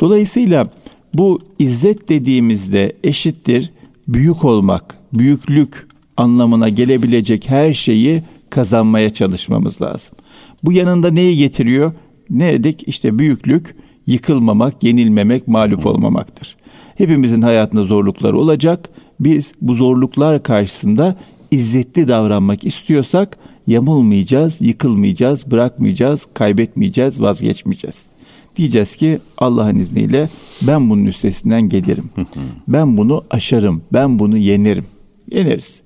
Dolayısıyla 0.00 0.68
bu 1.14 1.40
izzet 1.58 2.08
dediğimizde 2.08 2.96
eşittir 3.04 3.72
büyük 4.08 4.44
olmak, 4.44 4.98
büyüklük 5.12 5.88
anlamına 6.16 6.68
gelebilecek 6.68 7.50
her 7.50 7.72
şeyi 7.72 8.22
kazanmaya 8.50 9.10
çalışmamız 9.10 9.82
lazım. 9.82 10.16
Bu 10.64 10.72
yanında 10.72 11.10
neyi 11.10 11.36
getiriyor? 11.36 11.92
Ne 12.30 12.52
dedik? 12.52 12.88
İşte 12.88 13.18
büyüklük, 13.18 13.76
yıkılmamak, 14.06 14.82
yenilmemek, 14.82 15.48
mağlup 15.48 15.86
olmamaktır. 15.86 16.56
Hepimizin 16.94 17.42
hayatında 17.42 17.84
zorluklar 17.84 18.32
olacak. 18.32 18.88
Biz 19.20 19.52
bu 19.60 19.74
zorluklar 19.74 20.42
karşısında 20.42 21.16
izzetli 21.50 22.08
davranmak 22.08 22.64
istiyorsak 22.64 23.38
yamulmayacağız, 23.66 24.60
yıkılmayacağız, 24.60 25.50
bırakmayacağız, 25.50 26.28
kaybetmeyeceğiz, 26.34 27.20
vazgeçmeyeceğiz. 27.20 28.06
Diyeceğiz 28.56 28.96
ki 28.96 29.18
Allah'ın 29.38 29.78
izniyle 29.78 30.28
ben 30.62 30.90
bunun 30.90 31.04
üstesinden 31.04 31.68
gelirim. 31.68 32.10
ben 32.68 32.96
bunu 32.96 33.24
aşarım, 33.30 33.82
ben 33.92 34.18
bunu 34.18 34.36
yenerim. 34.36 34.84
Yeneriz. 35.30 35.82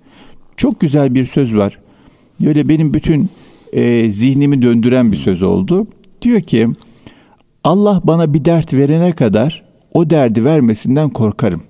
Çok 0.57 0.81
güzel 0.81 1.15
bir 1.15 1.25
söz 1.25 1.57
var. 1.57 1.79
Öyle 2.47 2.69
benim 2.69 2.95
bütün 2.95 3.29
e, 3.73 4.11
zihnimi 4.11 4.63
döndüren 4.63 5.13
bir 5.13 5.17
söz 5.17 5.43
oldu. 5.43 5.87
Diyor 6.23 6.41
ki 6.41 6.69
Allah 7.65 8.01
bana 8.05 8.35
bir 8.35 8.45
dert 8.45 8.75
verene 8.75 9.13
kadar 9.13 9.63
o 9.95 10.11
derdi 10.11 10.45
vermesinden 10.45 11.11
korkarım. 11.11 11.63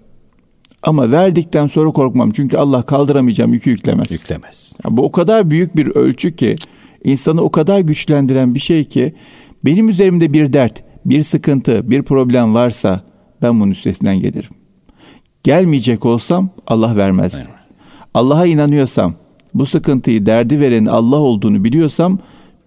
Ama 0.83 1.11
verdikten 1.11 1.67
sonra 1.67 1.91
korkmam. 1.91 2.31
Çünkü 2.31 2.57
Allah 2.57 2.83
kaldıramayacağım 2.83 3.53
yükü 3.53 3.71
yüklemez. 3.71 4.11
Yüklemez. 4.11 4.77
Yani 4.85 4.97
bu 4.97 5.03
o 5.03 5.13
kadar 5.13 5.51
büyük 5.51 5.77
bir 5.77 5.87
ölçü 5.87 6.37
ki 6.37 6.57
insanı 7.05 7.43
o 7.43 7.51
kadar 7.51 7.81
güçlendiren 7.81 8.55
bir 8.55 8.61
şey 8.61 8.85
ki 8.85 9.15
benim 9.65 9.89
üzerimde 9.89 10.33
bir 10.33 10.53
dert, 10.53 10.85
bir 11.05 11.23
sıkıntı, 11.23 11.91
bir 11.91 12.03
problem 12.03 12.55
varsa 12.55 13.01
ben 13.43 13.61
bunun 13.61 13.71
üstesinden 13.71 14.21
gelirim. 14.21 14.51
Gelmeyecek 15.45 16.07
olsam 16.07 16.51
Allah 16.67 16.97
vermezdi. 16.97 17.49
Allah'a 18.15 18.47
inanıyorsam, 18.47 19.15
bu 19.55 19.67
sıkıntıyı 19.67 20.27
derdi 20.27 20.61
veren 20.61 20.87
Allah 20.87 21.17
olduğunu 21.17 21.65
biliyorsam 21.65 22.19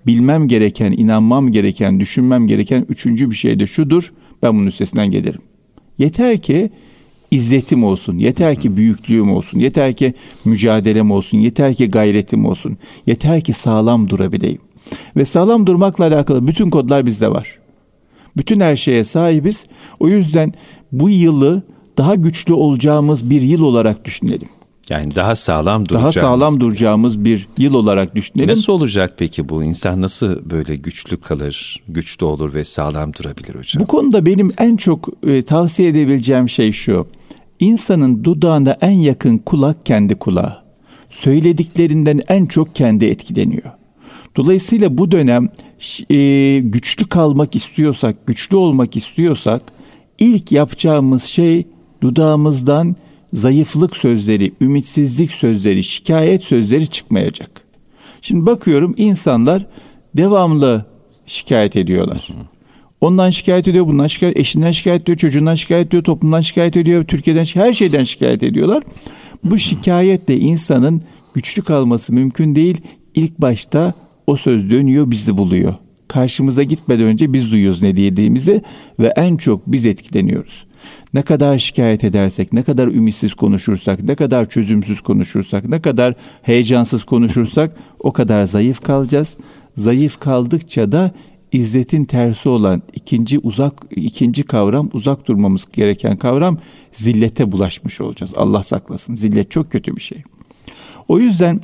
bilmem 0.08 0.48
gereken, 0.48 0.92
inanmam 0.92 1.52
gereken, 1.52 2.00
düşünmem 2.00 2.48
gereken 2.48 2.86
üçüncü 2.90 3.30
bir 3.32 3.36
şey 3.36 3.60
de 3.60 3.68
şudur. 3.68 4.14
Ben 4.44 4.54
bunun 4.54 4.68
üstesinden 4.68 5.12
gelirim. 5.12 5.42
Yeter 5.98 6.38
ki 6.38 6.70
izzetim 7.32 7.84
olsun, 7.84 8.18
yeter 8.18 8.56
ki 8.56 8.78
büyüklüğüm 8.78 9.32
olsun, 9.32 9.60
yeter 9.60 9.94
ki 9.94 10.14
mücadelem 10.46 11.12
olsun, 11.12 11.38
yeter 11.38 11.74
ki 11.74 11.92
gayretim 11.92 12.46
olsun, 12.46 12.78
yeter 13.08 13.42
ki 13.42 13.54
sağlam 13.54 14.10
durabileyim. 14.10 14.62
Ve 15.16 15.26
sağlam 15.26 15.68
durmakla 15.68 16.06
alakalı 16.06 16.48
bütün 16.48 16.70
kodlar 16.70 17.06
bizde 17.06 17.32
var. 17.32 17.60
Bütün 18.38 18.60
her 18.60 18.76
şeye 18.76 19.04
sahibiz. 19.04 19.66
O 20.00 20.08
yüzden 20.08 20.54
bu 20.92 21.10
yılı 21.10 21.64
daha 21.98 22.16
güçlü 22.16 22.54
olacağımız 22.54 23.30
bir 23.30 23.42
yıl 23.42 23.62
olarak 23.62 24.06
düşünelim. 24.06 24.50
Yani 24.90 25.16
daha 25.16 25.36
sağlam 25.36 25.90
duracağımız. 25.90 26.16
Daha 26.16 26.24
sağlam 26.24 26.60
duracağımız 26.60 27.26
bir 27.26 27.48
yıl 27.58 27.74
olarak 27.74 28.16
düşünelim. 28.16 28.50
Nasıl 28.50 28.74
olacak 28.74 29.14
peki 29.18 29.50
bu? 29.50 29.64
İnsan 29.64 30.02
nasıl 30.02 30.50
böyle 30.50 30.76
güçlü 30.76 31.18
kalır, 31.18 31.84
güçlü 31.88 32.26
olur 32.26 32.54
ve 32.54 32.64
sağlam 32.64 33.14
durabilir 33.14 33.56
hocam? 33.56 33.84
Bu 33.84 33.88
konuda 33.88 34.26
benim 34.26 34.52
en 34.58 34.78
çok 34.78 35.10
e, 35.28 35.42
tavsiye 35.42 35.90
edebileceğim 35.90 36.50
şey 36.50 36.72
şu. 36.72 37.08
İnsanın 37.60 38.24
dudağına 38.24 38.78
en 38.82 38.92
yakın 38.92 39.38
kulak 39.38 39.86
kendi 39.86 40.16
kulağı. 40.16 40.58
Söylediklerinden 41.10 42.22
en 42.28 42.46
çok 42.46 42.76
kendi 42.76 43.06
etkileniyor. 43.06 43.72
Dolayısıyla 44.36 44.98
bu 44.98 45.12
dönem 45.12 45.50
e, 46.10 46.60
güçlü 46.60 47.10
kalmak 47.10 47.56
istiyorsak, 47.56 48.28
güçlü 48.28 48.56
olmak 48.56 48.96
istiyorsak 48.96 49.62
ilk 50.20 50.52
yapacağımız 50.52 51.24
şey 51.24 51.68
dudağımızdan 52.02 52.96
zayıflık 53.36 53.98
sözleri, 53.98 54.54
ümitsizlik 54.62 55.32
sözleri, 55.32 55.84
şikayet 55.84 56.44
sözleri 56.44 56.88
çıkmayacak. 56.88 57.62
Şimdi 58.22 58.46
bakıyorum 58.46 58.94
insanlar 58.98 59.66
devamlı 60.18 60.86
şikayet 61.26 61.76
ediyorlar. 61.76 62.28
Ondan 63.02 63.30
şikayet 63.30 63.68
ediyor, 63.68 63.88
bundan 63.88 64.08
şikayet, 64.08 64.38
eşinden 64.38 64.72
şikayet 64.72 65.02
ediyor, 65.02 65.18
çocuğundan 65.18 65.56
şikayet 65.56 65.88
ediyor, 65.88 66.04
toplumdan 66.04 66.42
şikayet 66.42 66.78
ediyor, 66.78 67.04
Türkiye'den 67.04 67.46
her 67.46 67.74
şeyden 67.74 68.04
şikayet 68.04 68.44
ediyorlar. 68.44 68.84
Bu 69.44 69.58
şikayetle 69.58 70.38
insanın 70.38 71.02
güçlü 71.34 71.62
kalması 71.62 72.14
mümkün 72.14 72.56
değil. 72.56 72.82
İlk 73.16 73.42
başta 73.42 73.94
o 74.28 74.36
söz 74.36 74.70
dönüyor, 74.70 75.12
bizi 75.12 75.38
buluyor. 75.38 75.74
Karşımıza 76.08 76.64
gitmeden 76.64 77.06
önce 77.06 77.34
biz 77.34 77.52
duyuyoruz 77.52 77.82
ne 77.82 77.98
diyediğimizi 77.98 78.62
ve 79.00 79.14
en 79.16 79.38
çok 79.38 79.68
biz 79.68 79.86
etkileniyoruz. 79.86 80.66
Ne 81.14 81.22
kadar 81.22 81.58
şikayet 81.58 82.04
edersek, 82.04 82.54
ne 82.54 82.64
kadar 82.64 82.88
ümitsiz 82.88 83.34
konuşursak, 83.34 84.04
ne 84.04 84.16
kadar 84.16 84.50
çözümsüz 84.50 85.02
konuşursak, 85.02 85.70
ne 85.70 85.82
kadar 85.82 86.14
heyecansız 86.42 87.04
konuşursak 87.04 87.76
o 88.00 88.14
kadar 88.14 88.44
zayıf 88.44 88.82
kalacağız. 88.82 89.38
Zayıf 89.76 90.20
kaldıkça 90.20 90.92
da 90.92 91.12
izzetin 91.52 92.06
tersi 92.06 92.50
olan 92.50 92.82
ikinci 92.94 93.40
uzak 93.40 93.74
ikinci 93.92 94.44
kavram 94.44 94.90
uzak 94.94 95.28
durmamız 95.28 95.66
gereken 95.74 96.18
kavram 96.18 96.58
zillete 96.92 97.52
bulaşmış 97.52 98.02
olacağız. 98.02 98.34
Allah 98.36 98.64
saklasın. 98.64 99.16
Zillet 99.16 99.52
çok 99.52 99.72
kötü 99.72 99.96
bir 99.96 100.02
şey. 100.02 100.24
O 101.08 101.20
yüzden 101.20 101.62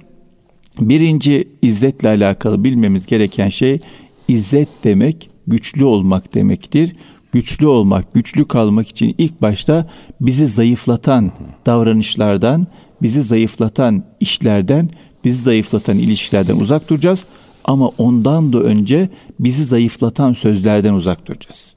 birinci 0.79 1.47
izzetle 1.61 2.09
alakalı 2.09 2.63
bilmemiz 2.63 3.05
gereken 3.05 3.49
şey 3.49 3.79
izzet 4.27 4.69
demek 4.83 5.29
güçlü 5.47 5.85
olmak 5.85 6.33
demektir 6.33 6.95
güçlü 7.31 7.67
olmak, 7.67 8.13
güçlü 8.13 8.47
kalmak 8.47 8.87
için 8.87 9.15
ilk 9.17 9.41
başta 9.41 9.87
bizi 10.21 10.47
zayıflatan 10.47 11.31
davranışlardan, 11.65 12.67
bizi 13.01 13.23
zayıflatan 13.23 14.03
işlerden, 14.19 14.89
bizi 15.23 15.41
zayıflatan 15.43 15.97
ilişkilerden 15.97 16.55
uzak 16.55 16.89
duracağız. 16.89 17.25
Ama 17.65 17.87
ondan 17.97 18.53
da 18.53 18.59
önce 18.59 19.09
bizi 19.39 19.63
zayıflatan 19.63 20.33
sözlerden 20.33 20.93
uzak 20.93 21.25
duracağız. 21.25 21.73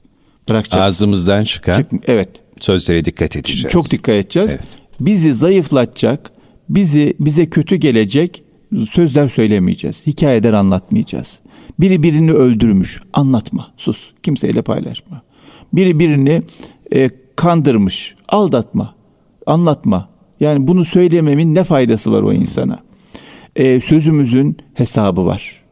Bırakacağız. 0.49 0.83
Ağzımızdan 0.83 1.43
çıkan 1.43 1.81
Çık, 1.81 1.91
evet. 2.07 2.29
sözlere 2.59 3.05
dikkat 3.05 3.35
edeceğiz. 3.35 3.67
Çok 3.67 3.91
dikkat 3.91 4.15
edeceğiz. 4.15 4.51
Evet. 4.51 4.63
Bizi 4.99 5.33
zayıflatacak, 5.33 6.31
bizi 6.69 7.15
bize 7.19 7.49
kötü 7.49 7.75
gelecek 7.75 8.43
sözler 8.91 9.29
söylemeyeceğiz. 9.29 10.07
Hikayeler 10.07 10.53
anlatmayacağız. 10.53 11.39
Biri 11.79 12.03
birini 12.03 12.31
öldürmüş. 12.31 13.01
Anlatma. 13.13 13.73
Sus. 13.77 14.11
Kimseyle 14.23 14.61
paylaşma. 14.61 15.21
Biri 15.75 15.99
birini 15.99 16.41
e, 16.93 17.09
kandırmış. 17.35 18.15
Aldatma. 18.27 18.95
Anlatma. 19.45 20.09
Yani 20.39 20.67
bunu 20.67 20.85
söylememin 20.85 21.55
ne 21.55 21.63
faydası 21.63 22.11
var 22.11 22.21
o 22.21 22.33
insana? 22.33 22.79
E, 23.55 23.79
sözümüzün 23.79 24.57
hesabı 24.73 25.25
var. 25.25 25.63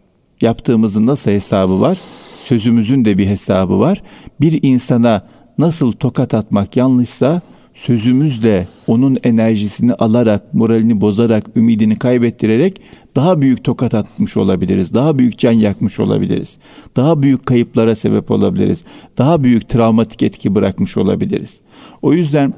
Yaptığımızın 0.41 1.07
nasıl 1.07 1.31
hesabı 1.31 1.81
var? 1.81 1.97
Sözümüzün 2.43 3.05
de 3.05 3.17
bir 3.17 3.27
hesabı 3.27 3.79
var. 3.79 4.03
Bir 4.41 4.59
insana 4.63 5.27
nasıl 5.57 5.91
tokat 5.91 6.33
atmak 6.33 6.77
yanlışsa 6.77 7.41
sözümüzle 7.73 8.67
onun 8.87 9.17
enerjisini 9.23 9.93
alarak, 9.93 10.53
moralini 10.53 11.01
bozarak, 11.01 11.45
ümidini 11.55 11.99
kaybettirerek 11.99 12.81
daha 13.15 13.41
büyük 13.41 13.63
tokat 13.63 13.93
atmış 13.93 14.37
olabiliriz. 14.37 14.93
Daha 14.93 15.19
büyük 15.19 15.37
can 15.37 15.51
yakmış 15.51 15.99
olabiliriz. 15.99 16.57
Daha 16.95 17.21
büyük 17.21 17.45
kayıplara 17.45 17.95
sebep 17.95 18.31
olabiliriz. 18.31 18.83
Daha 19.17 19.43
büyük 19.43 19.69
travmatik 19.69 20.23
etki 20.23 20.55
bırakmış 20.55 20.97
olabiliriz. 20.97 21.61
O 22.01 22.13
yüzden 22.13 22.53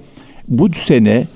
bu 0.47 0.73
sene 0.73 1.27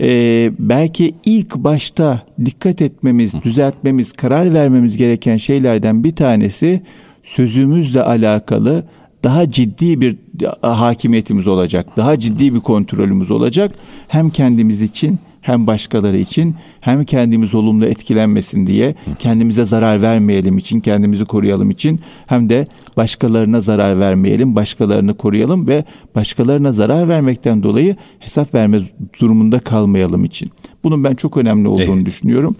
e, 0.00 0.50
belki 0.58 1.14
ilk 1.24 1.56
başta 1.56 2.22
dikkat 2.44 2.82
etmemiz, 2.82 3.42
düzeltmemiz, 3.42 4.12
karar 4.12 4.54
vermemiz 4.54 4.96
gereken 4.96 5.36
şeylerden 5.36 6.04
bir 6.04 6.16
tanesi 6.16 6.82
sözümüzle 7.22 8.02
alakalı 8.02 8.84
daha 9.26 9.50
ciddi 9.50 10.00
bir 10.00 10.16
hakimiyetimiz 10.62 11.46
olacak. 11.46 11.86
Daha 11.96 12.18
ciddi 12.18 12.54
bir 12.54 12.60
kontrolümüz 12.60 13.30
olacak. 13.30 13.72
Hem 14.08 14.30
kendimiz 14.30 14.82
için 14.82 15.18
hem 15.40 15.66
başkaları 15.66 16.16
için 16.16 16.54
hem 16.80 17.04
kendimiz 17.04 17.54
olumlu 17.54 17.86
etkilenmesin 17.86 18.66
diye 18.66 18.94
kendimize 19.18 19.64
zarar 19.64 20.02
vermeyelim 20.02 20.58
için 20.58 20.80
kendimizi 20.80 21.24
koruyalım 21.24 21.70
için 21.70 22.00
hem 22.26 22.48
de 22.48 22.66
başkalarına 22.96 23.60
zarar 23.60 24.00
vermeyelim 24.00 24.56
başkalarını 24.56 25.16
koruyalım 25.16 25.68
ve 25.68 25.84
başkalarına 26.14 26.72
zarar 26.72 27.08
vermekten 27.08 27.62
dolayı 27.62 27.96
hesap 28.18 28.54
verme 28.54 28.80
durumunda 29.20 29.58
kalmayalım 29.58 30.24
için. 30.24 30.50
Bunun 30.84 31.04
ben 31.04 31.14
çok 31.14 31.36
önemli 31.36 31.68
olduğunu 31.68 31.96
evet. 31.96 32.06
düşünüyorum. 32.06 32.56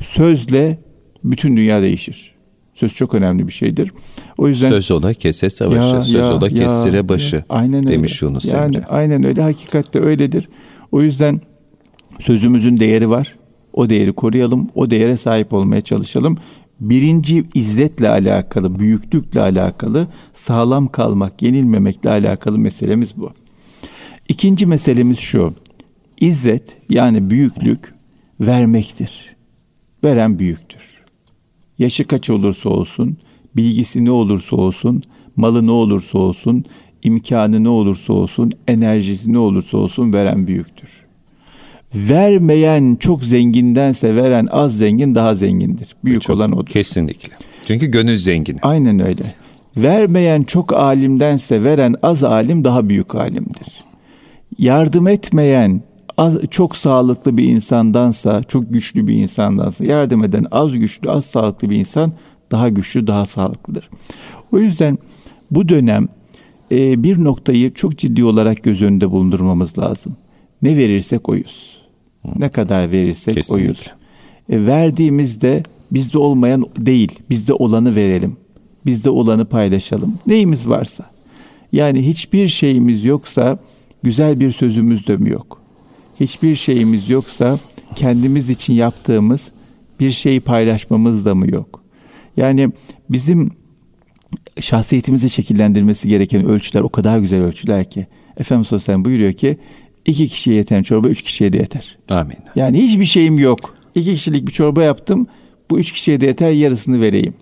Sözle 0.00 0.78
bütün 1.24 1.56
dünya 1.56 1.82
değişir. 1.82 2.35
Söz 2.76 2.94
çok 2.94 3.14
önemli 3.14 3.46
bir 3.46 3.52
şeydir. 3.52 3.92
O 4.38 4.48
yüzden 4.48 4.68
söz 4.68 4.90
ola 4.90 5.14
kese 5.14 5.50
savaşı, 5.50 5.96
ya, 5.96 6.02
söz 6.02 6.14
ya, 6.14 6.34
ola 6.34 6.48
kestire 6.48 6.96
ya, 6.96 7.08
başı. 7.08 7.36
Ya, 7.36 7.44
aynen 7.48 7.88
demiş 7.88 8.22
öyle. 8.22 8.32
Yunus 8.32 8.52
Yani 8.54 8.76
Emre. 8.76 8.86
aynen 8.86 9.24
öyle. 9.24 9.42
Hakikatte 9.42 10.00
öyledir. 10.00 10.48
O 10.92 11.02
yüzden 11.02 11.40
sözümüzün 12.20 12.80
değeri 12.80 13.10
var. 13.10 13.36
O 13.72 13.90
değeri 13.90 14.12
koruyalım. 14.12 14.70
O 14.74 14.90
değere 14.90 15.16
sahip 15.16 15.52
olmaya 15.52 15.80
çalışalım. 15.80 16.38
Birinci 16.80 17.44
izzetle 17.54 18.08
alakalı, 18.08 18.78
büyüklükle 18.78 19.40
alakalı, 19.40 20.06
sağlam 20.34 20.88
kalmak, 20.88 21.42
yenilmemekle 21.42 22.10
alakalı 22.10 22.58
meselemiz 22.58 23.16
bu. 23.16 23.30
İkinci 24.28 24.66
meselemiz 24.66 25.18
şu. 25.18 25.54
İzzet 26.20 26.76
yani 26.88 27.30
büyüklük 27.30 27.94
vermektir. 28.40 29.36
Veren 30.04 30.38
büyüktür. 30.38 30.65
Yaşı 31.78 32.04
kaç 32.04 32.30
olursa 32.30 32.68
olsun, 32.68 33.16
bilgisi 33.56 34.04
ne 34.04 34.10
olursa 34.10 34.56
olsun, 34.56 35.02
malı 35.36 35.66
ne 35.66 35.70
olursa 35.70 36.18
olsun, 36.18 36.64
imkanı 37.02 37.64
ne 37.64 37.68
olursa 37.68 38.12
olsun, 38.12 38.52
enerjisi 38.68 39.32
ne 39.32 39.38
olursa 39.38 39.78
olsun 39.78 40.12
veren 40.12 40.46
büyüktür. 40.46 40.90
Vermeyen 41.94 42.96
çok 43.00 43.24
zengindense 43.24 44.16
veren 44.16 44.46
az 44.50 44.78
zengin 44.78 45.14
daha 45.14 45.34
zengindir. 45.34 45.96
Büyük 46.04 46.22
çok, 46.22 46.36
olan 46.36 46.52
odur. 46.52 46.70
Kesinlikle. 46.70 47.32
Çünkü 47.66 47.86
gönül 47.86 48.16
zengin. 48.16 48.58
Aynen 48.62 49.00
öyle. 49.00 49.34
Vermeyen 49.76 50.42
çok 50.42 50.72
alimdense 50.72 51.64
veren 51.64 51.94
az 52.02 52.24
alim 52.24 52.64
daha 52.64 52.88
büyük 52.88 53.14
alimdir. 53.14 53.84
Yardım 54.58 55.08
etmeyen 55.08 55.82
az, 56.16 56.38
çok 56.50 56.76
sağlıklı 56.76 57.36
bir 57.36 57.44
insandansa, 57.44 58.42
çok 58.42 58.72
güçlü 58.72 59.06
bir 59.06 59.14
insandansa 59.14 59.84
yardım 59.84 60.24
eden 60.24 60.46
az 60.50 60.72
güçlü, 60.72 61.10
az 61.10 61.24
sağlıklı 61.24 61.70
bir 61.70 61.76
insan 61.76 62.12
daha 62.50 62.68
güçlü, 62.68 63.06
daha 63.06 63.26
sağlıklıdır. 63.26 63.90
O 64.52 64.58
yüzden 64.58 64.98
bu 65.50 65.68
dönem 65.68 66.08
e, 66.70 67.02
bir 67.02 67.24
noktayı 67.24 67.74
çok 67.74 67.98
ciddi 67.98 68.24
olarak 68.24 68.62
göz 68.62 68.82
önünde 68.82 69.10
bulundurmamız 69.10 69.78
lazım. 69.78 70.16
Ne 70.62 70.76
verirsek 70.76 71.28
oyuz. 71.28 71.76
Ne 72.36 72.48
kadar 72.48 72.90
verirsek 72.92 73.34
Kesinlikle. 73.34 73.64
oyuz. 73.66 73.92
E, 74.48 74.66
verdiğimizde 74.66 75.62
bizde 75.90 76.18
olmayan 76.18 76.66
değil, 76.78 77.12
bizde 77.30 77.52
olanı 77.52 77.94
verelim. 77.94 78.36
Bizde 78.86 79.10
olanı 79.10 79.44
paylaşalım. 79.44 80.18
Neyimiz 80.26 80.68
varsa. 80.68 81.04
Yani 81.72 82.06
hiçbir 82.06 82.48
şeyimiz 82.48 83.04
yoksa 83.04 83.58
güzel 84.02 84.40
bir 84.40 84.52
sözümüz 84.52 85.06
de 85.06 85.16
mi 85.16 85.30
yok? 85.30 85.65
Hiçbir 86.20 86.54
şeyimiz 86.54 87.10
yoksa 87.10 87.58
kendimiz 87.94 88.50
için 88.50 88.74
yaptığımız 88.74 89.52
bir 90.00 90.10
şeyi 90.10 90.40
paylaşmamız 90.40 91.26
da 91.26 91.34
mı 91.34 91.50
yok? 91.50 91.82
Yani 92.36 92.72
bizim 93.10 93.50
şahsiyetimizi 94.60 95.30
şekillendirmesi 95.30 96.08
gereken 96.08 96.44
ölçüler 96.44 96.80
o 96.80 96.88
kadar 96.88 97.18
güzel 97.18 97.42
ölçüler 97.42 97.90
ki. 97.90 98.06
Efendimiz 98.36 98.72
Aleyhisselam 98.72 99.04
buyuruyor 99.04 99.32
ki 99.32 99.58
iki 100.04 100.28
kişiye 100.28 100.56
yeten 100.56 100.82
çorba 100.82 101.08
üç 101.08 101.22
kişiye 101.22 101.52
de 101.52 101.56
yeter. 101.56 101.98
Amin. 102.10 102.36
Yani 102.56 102.82
hiçbir 102.82 103.04
şeyim 103.04 103.38
yok. 103.38 103.76
İki 103.94 104.14
kişilik 104.14 104.46
bir 104.46 104.52
çorba 104.52 104.82
yaptım. 104.82 105.26
Bu 105.70 105.78
üç 105.78 105.92
kişiye 105.92 106.20
de 106.20 106.26
yeter 106.26 106.50
yarısını 106.50 107.00
vereyim. 107.00 107.34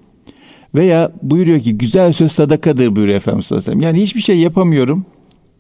Veya 0.74 1.10
buyuruyor 1.22 1.60
ki 1.60 1.78
güzel 1.78 2.12
söz 2.12 2.32
sadakadır 2.32 2.96
buyuruyor 2.96 3.16
Efendimiz 3.16 3.52
Aleyhisselam. 3.52 3.80
Yani 3.80 4.02
hiçbir 4.02 4.20
şey 4.20 4.38
yapamıyorum 4.38 5.06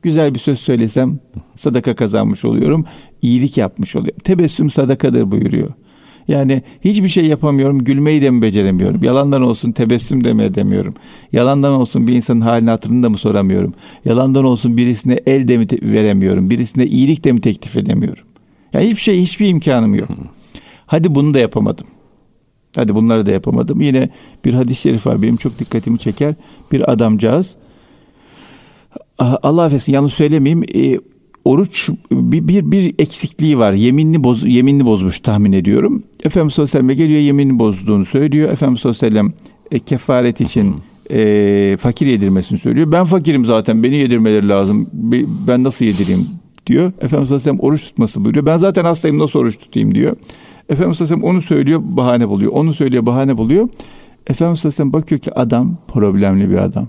güzel 0.04 0.34
bir 0.34 0.38
söz 0.38 0.58
söylesem 0.58 1.18
sadaka 1.56 1.94
kazanmış 1.94 2.44
oluyorum. 2.44 2.84
iyilik 3.22 3.56
yapmış 3.56 3.96
oluyorum. 3.96 4.20
Tebessüm 4.24 4.70
sadakadır 4.70 5.30
buyuruyor. 5.30 5.68
Yani 6.28 6.62
hiçbir 6.84 7.08
şey 7.08 7.26
yapamıyorum, 7.26 7.84
gülmeyi 7.84 8.22
de 8.22 8.30
mi 8.30 8.42
beceremiyorum? 8.42 9.02
Yalandan 9.02 9.42
olsun 9.42 9.72
tebessüm 9.72 10.24
de 10.24 10.32
mi 10.32 10.42
edemiyorum? 10.42 10.94
Yalandan 11.32 11.72
olsun 11.72 12.06
bir 12.06 12.12
insanın 12.12 12.40
halini 12.40 12.70
hatırını 12.70 13.02
da 13.02 13.10
mı 13.10 13.18
soramıyorum? 13.18 13.74
Yalandan 14.04 14.44
olsun 14.44 14.76
birisine 14.76 15.20
el 15.26 15.48
de 15.48 15.58
mi 15.58 15.66
veremiyorum? 15.82 16.50
Birisine 16.50 16.86
iyilik 16.86 17.24
de 17.24 17.32
mi 17.32 17.40
teklif 17.40 17.76
edemiyorum? 17.76 18.24
Yani 18.72 18.84
hiçbir 18.84 19.00
şey, 19.00 19.22
hiçbir 19.22 19.48
imkanım 19.48 19.94
yok. 19.94 20.08
Hadi 20.86 21.14
bunu 21.14 21.34
da 21.34 21.38
yapamadım. 21.38 21.86
Hadi 22.76 22.94
bunları 22.94 23.26
da 23.26 23.30
yapamadım. 23.30 23.80
Yine 23.80 24.10
bir 24.44 24.54
hadis-i 24.54 24.80
şerif 24.80 25.06
var 25.06 25.22
benim 25.22 25.36
çok 25.36 25.58
dikkatimi 25.58 25.98
çeker. 25.98 26.34
Bir 26.72 26.92
adamcağız 26.92 27.56
Allah 29.18 29.62
affetsin 29.62 29.92
yanlış 29.92 30.14
söylemeyeyim. 30.14 30.64
E, 30.74 31.00
oruç 31.44 31.90
bir, 32.12 32.48
bir, 32.48 32.70
bir 32.70 32.94
eksikliği 32.98 33.58
var. 33.58 33.72
Yeminli 33.72 34.24
boz 34.24 34.42
yeminli 34.46 34.86
bozmuş 34.86 35.20
tahmin 35.20 35.52
ediyorum. 35.52 36.02
Efendimiz 36.24 36.54
sallallahu 36.54 36.78
aleyhi 36.78 36.88
ve 36.88 36.94
sellem 36.94 37.06
geliyor 37.06 37.20
yeminli 37.20 37.58
bozduğunu 37.58 38.04
söylüyor. 38.04 38.52
Efendimiz 38.52 38.80
sallallahu 38.80 39.06
aleyhi 39.06 39.14
ve 39.14 39.20
sellem 39.20 39.32
e, 39.70 39.78
kefaret 39.78 40.40
için 40.40 40.74
e, 41.10 41.76
fakir 41.80 42.06
yedirmesini 42.06 42.58
söylüyor. 42.58 42.92
Ben 42.92 43.04
fakirim 43.04 43.44
zaten 43.44 43.82
beni 43.82 43.96
yedirmeleri 43.96 44.48
lazım. 44.48 44.88
Ben 45.48 45.64
nasıl 45.64 45.84
yedireyim 45.84 46.26
diyor. 46.66 46.86
Efendimiz 46.86 47.10
sallallahu 47.10 47.24
aleyhi 47.24 47.34
ve 47.34 47.38
sellem 47.38 47.60
oruç 47.60 47.82
tutması 47.82 48.24
buyuruyor. 48.24 48.46
Ben 48.46 48.56
zaten 48.56 48.84
hastayım 48.84 49.18
nasıl 49.18 49.38
oruç 49.38 49.58
tutayım 49.58 49.94
diyor. 49.94 50.16
Efendimiz 50.68 50.96
sallallahu 50.96 51.14
aleyhi 51.14 51.22
ve 51.22 51.26
sellem 51.26 51.36
onu 51.36 51.42
söylüyor 51.42 51.80
bahane 51.84 52.28
buluyor. 52.28 52.52
Onu 52.52 52.74
söylüyor 52.74 53.06
bahane 53.06 53.38
buluyor. 53.38 53.68
Efendimiz 54.26 54.36
sallallahu 54.36 54.52
aleyhi 54.52 54.66
ve 54.66 54.70
sellem 54.70 54.92
bakıyor 54.92 55.20
ki 55.20 55.34
adam 55.34 55.76
problemli 55.88 56.50
bir 56.50 56.56
adam 56.56 56.88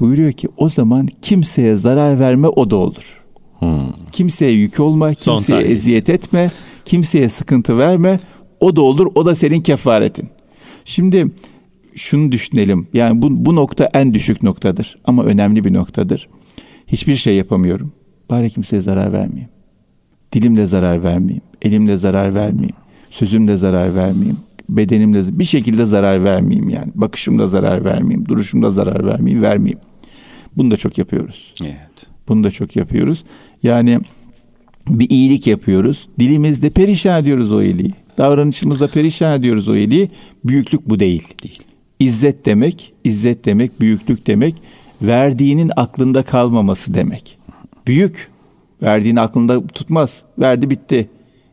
buyuruyor 0.00 0.32
ki 0.32 0.48
o 0.56 0.68
zaman 0.68 1.08
kimseye 1.22 1.76
zarar 1.76 2.20
verme 2.20 2.48
o 2.48 2.70
da 2.70 2.76
olur. 2.76 3.22
Hmm. 3.58 3.92
Kimseye 4.12 4.52
yük 4.52 4.80
olma, 4.80 5.14
kimseye 5.14 5.60
eziyet 5.60 6.10
etme, 6.10 6.50
kimseye 6.84 7.28
sıkıntı 7.28 7.78
verme. 7.78 8.20
O 8.60 8.76
da 8.76 8.82
olur, 8.82 9.06
o 9.14 9.24
da 9.24 9.34
senin 9.34 9.60
kefaretin. 9.60 10.28
Şimdi 10.84 11.26
şunu 11.94 12.32
düşünelim. 12.32 12.88
Yani 12.94 13.22
bu, 13.22 13.44
bu 13.46 13.54
nokta 13.54 13.90
en 13.94 14.14
düşük 14.14 14.42
noktadır 14.42 14.98
ama 15.04 15.24
önemli 15.24 15.64
bir 15.64 15.72
noktadır. 15.72 16.28
Hiçbir 16.86 17.16
şey 17.16 17.36
yapamıyorum. 17.36 17.92
Bari 18.30 18.50
kimseye 18.50 18.80
zarar 18.80 19.12
vermeyeyim. 19.12 19.50
Dilimle 20.32 20.66
zarar 20.66 21.04
vermeyeyim. 21.04 21.42
Elimle 21.62 21.96
zarar 21.96 22.34
vermeyeyim. 22.34 22.76
Sözümle 23.10 23.56
zarar 23.56 23.94
vermeyeyim. 23.94 24.36
Bedenimle 24.68 25.38
bir 25.38 25.44
şekilde 25.44 25.86
zarar 25.86 26.24
vermeyeyim 26.24 26.68
yani. 26.68 26.92
Bakışımda 26.94 27.46
zarar 27.46 27.84
vermeyeyim. 27.84 28.28
Duruşumda 28.28 28.70
zarar 28.70 29.06
vermeyeyim. 29.06 29.42
Vermeyeyim. 29.42 29.78
Bunu 30.56 30.70
da 30.70 30.76
çok 30.76 30.98
yapıyoruz. 30.98 31.54
Evet. 31.64 32.06
Bunu 32.28 32.44
da 32.44 32.50
çok 32.50 32.76
yapıyoruz. 32.76 33.24
Yani 33.62 34.00
bir 34.88 35.10
iyilik 35.10 35.46
yapıyoruz. 35.46 36.08
Dilimizde 36.18 36.70
perişan 36.70 37.22
ediyoruz 37.22 37.52
o 37.52 37.62
iyiliği. 37.62 37.94
Davranışımızda 38.18 38.88
perişan 38.88 39.38
ediyoruz 39.40 39.68
o 39.68 39.76
iyiliği. 39.76 40.10
Büyüklük 40.44 40.88
bu 40.88 41.00
değil. 41.00 41.28
Değil. 41.42 41.62
İzzet 41.98 42.46
demek, 42.46 42.92
izzet 43.04 43.44
demek, 43.44 43.80
büyüklük 43.80 44.26
demek, 44.26 44.54
verdiğinin 45.02 45.70
aklında 45.76 46.22
kalmaması 46.22 46.94
demek. 46.94 47.38
Büyük, 47.86 48.30
verdiğini 48.82 49.20
aklında 49.20 49.66
tutmaz. 49.66 50.22
Verdi 50.38 50.70
bitti 50.70 51.08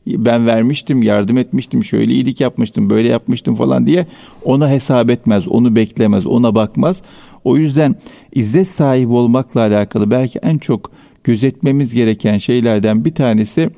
ben 0.07 0.45
vermiştim, 0.47 1.03
yardım 1.03 1.37
etmiştim, 1.37 1.83
şöyle 1.83 2.13
iyilik 2.13 2.41
yapmıştım, 2.41 2.89
böyle 2.89 3.07
yapmıştım 3.07 3.55
falan 3.55 3.85
diye 3.85 4.05
ona 4.43 4.69
hesap 4.69 5.09
etmez, 5.09 5.47
onu 5.47 5.75
beklemez, 5.75 6.25
ona 6.25 6.55
bakmaz. 6.55 7.01
O 7.43 7.57
yüzden 7.57 7.95
izzet 8.33 8.67
sahibi 8.67 9.13
olmakla 9.13 9.61
alakalı 9.61 10.11
belki 10.11 10.39
en 10.39 10.57
çok 10.57 10.91
gözetmemiz 11.23 11.93
gereken 11.93 12.37
şeylerden 12.37 13.05
bir 13.05 13.15
tanesi 13.15 13.69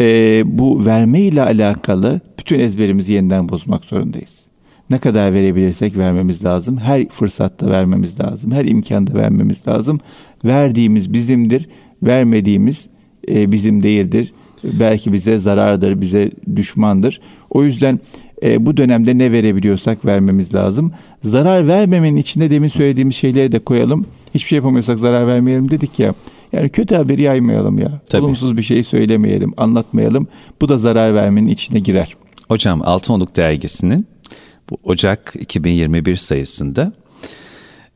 e, 0.00 0.42
bu 0.46 0.86
verme 0.86 1.20
ile 1.20 1.42
alakalı 1.42 2.20
bütün 2.38 2.60
ezberimizi 2.60 3.12
yeniden 3.12 3.48
bozmak 3.48 3.84
zorundayız. 3.84 4.42
Ne 4.90 4.98
kadar 4.98 5.34
verebilirsek 5.34 5.96
vermemiz 5.96 6.44
lazım. 6.44 6.76
Her 6.78 7.08
fırsatta 7.08 7.70
vermemiz 7.70 8.20
lazım. 8.20 8.52
Her 8.52 8.64
imkanda 8.64 9.14
vermemiz 9.14 9.68
lazım. 9.68 10.00
Verdiğimiz 10.44 11.12
bizimdir, 11.12 11.68
vermediğimiz 12.02 12.88
e, 13.28 13.52
bizim 13.52 13.82
değildir 13.82 14.32
belki 14.64 15.12
bize 15.12 15.40
zarardır, 15.40 16.00
bize 16.00 16.30
düşmandır. 16.56 17.20
O 17.50 17.64
yüzden 17.64 18.00
e, 18.42 18.66
bu 18.66 18.76
dönemde 18.76 19.18
ne 19.18 19.32
verebiliyorsak 19.32 20.04
vermemiz 20.04 20.54
lazım. 20.54 20.92
Zarar 21.22 21.68
vermemenin 21.68 22.16
içinde 22.16 22.50
demin 22.50 22.68
söylediğimiz 22.68 23.16
şeyleri 23.16 23.52
de 23.52 23.58
koyalım. 23.58 24.06
Hiçbir 24.34 24.48
şey 24.48 24.56
yapamıyorsak 24.56 24.98
zarar 24.98 25.26
vermeyelim 25.26 25.70
dedik 25.70 25.98
ya. 25.98 26.14
Yani 26.52 26.68
kötü 26.68 26.94
haberi 26.94 27.22
yaymayalım 27.22 27.78
ya. 27.78 28.00
Tabii. 28.10 28.22
Olumsuz 28.24 28.56
bir 28.56 28.62
şey 28.62 28.84
söylemeyelim, 28.84 29.52
anlatmayalım. 29.56 30.28
Bu 30.60 30.68
da 30.68 30.78
zarar 30.78 31.14
vermenin 31.14 31.48
içine 31.48 31.78
girer. 31.78 32.16
Hocam 32.48 32.82
Altınoluk 32.84 33.36
dergisinin 33.36 34.06
bu 34.70 34.76
Ocak 34.84 35.34
2021 35.40 36.16
sayısında 36.16 36.92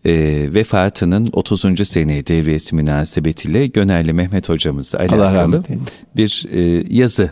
e, 0.06 0.54
vefatının 0.54 1.28
30. 1.32 1.88
sene 1.88 2.26
devriyesi 2.26 2.74
münasebetiyle 2.74 3.66
Gönerli 3.66 4.12
Mehmet 4.12 4.48
hocamızla 4.48 4.98
alakalı 4.98 5.62
bir 6.16 6.46
e, 6.52 6.84
yazı 6.90 7.30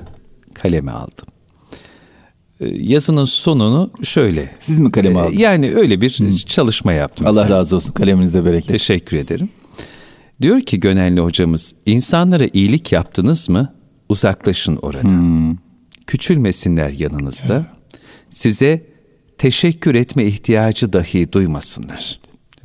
kaleme 0.54 0.92
aldım. 0.92 1.26
E, 2.60 2.66
yazının 2.68 3.24
sonunu 3.24 3.90
şöyle. 4.02 4.50
Siz 4.58 4.80
mi 4.80 4.92
kaleme 4.92 5.18
e, 5.18 5.22
aldınız? 5.22 5.40
Yani 5.40 5.74
öyle 5.74 6.00
bir 6.00 6.10
Hı. 6.10 6.36
çalışma 6.36 6.92
yaptım. 6.92 7.26
Allah 7.26 7.48
razı 7.48 7.76
olsun 7.76 7.92
kaleminize 7.92 8.44
bereket. 8.44 8.68
Teşekkür 8.68 9.16
ederim. 9.16 9.48
Diyor 10.42 10.60
ki 10.60 10.80
Gönelli 10.80 11.20
hocamız, 11.20 11.74
insanlara 11.86 12.48
iyilik 12.52 12.92
yaptınız 12.92 13.48
mı 13.48 13.74
uzaklaşın 14.08 14.76
oradan. 14.76 15.08
Hmm. 15.08 15.56
Küçülmesinler 16.06 16.90
yanınızda. 16.90 17.54
Evet. 17.56 17.66
Size 18.30 18.86
teşekkür 19.38 19.94
etme 19.94 20.24
ihtiyacı 20.24 20.92
dahi 20.92 21.32
duymasınlar. 21.32 22.18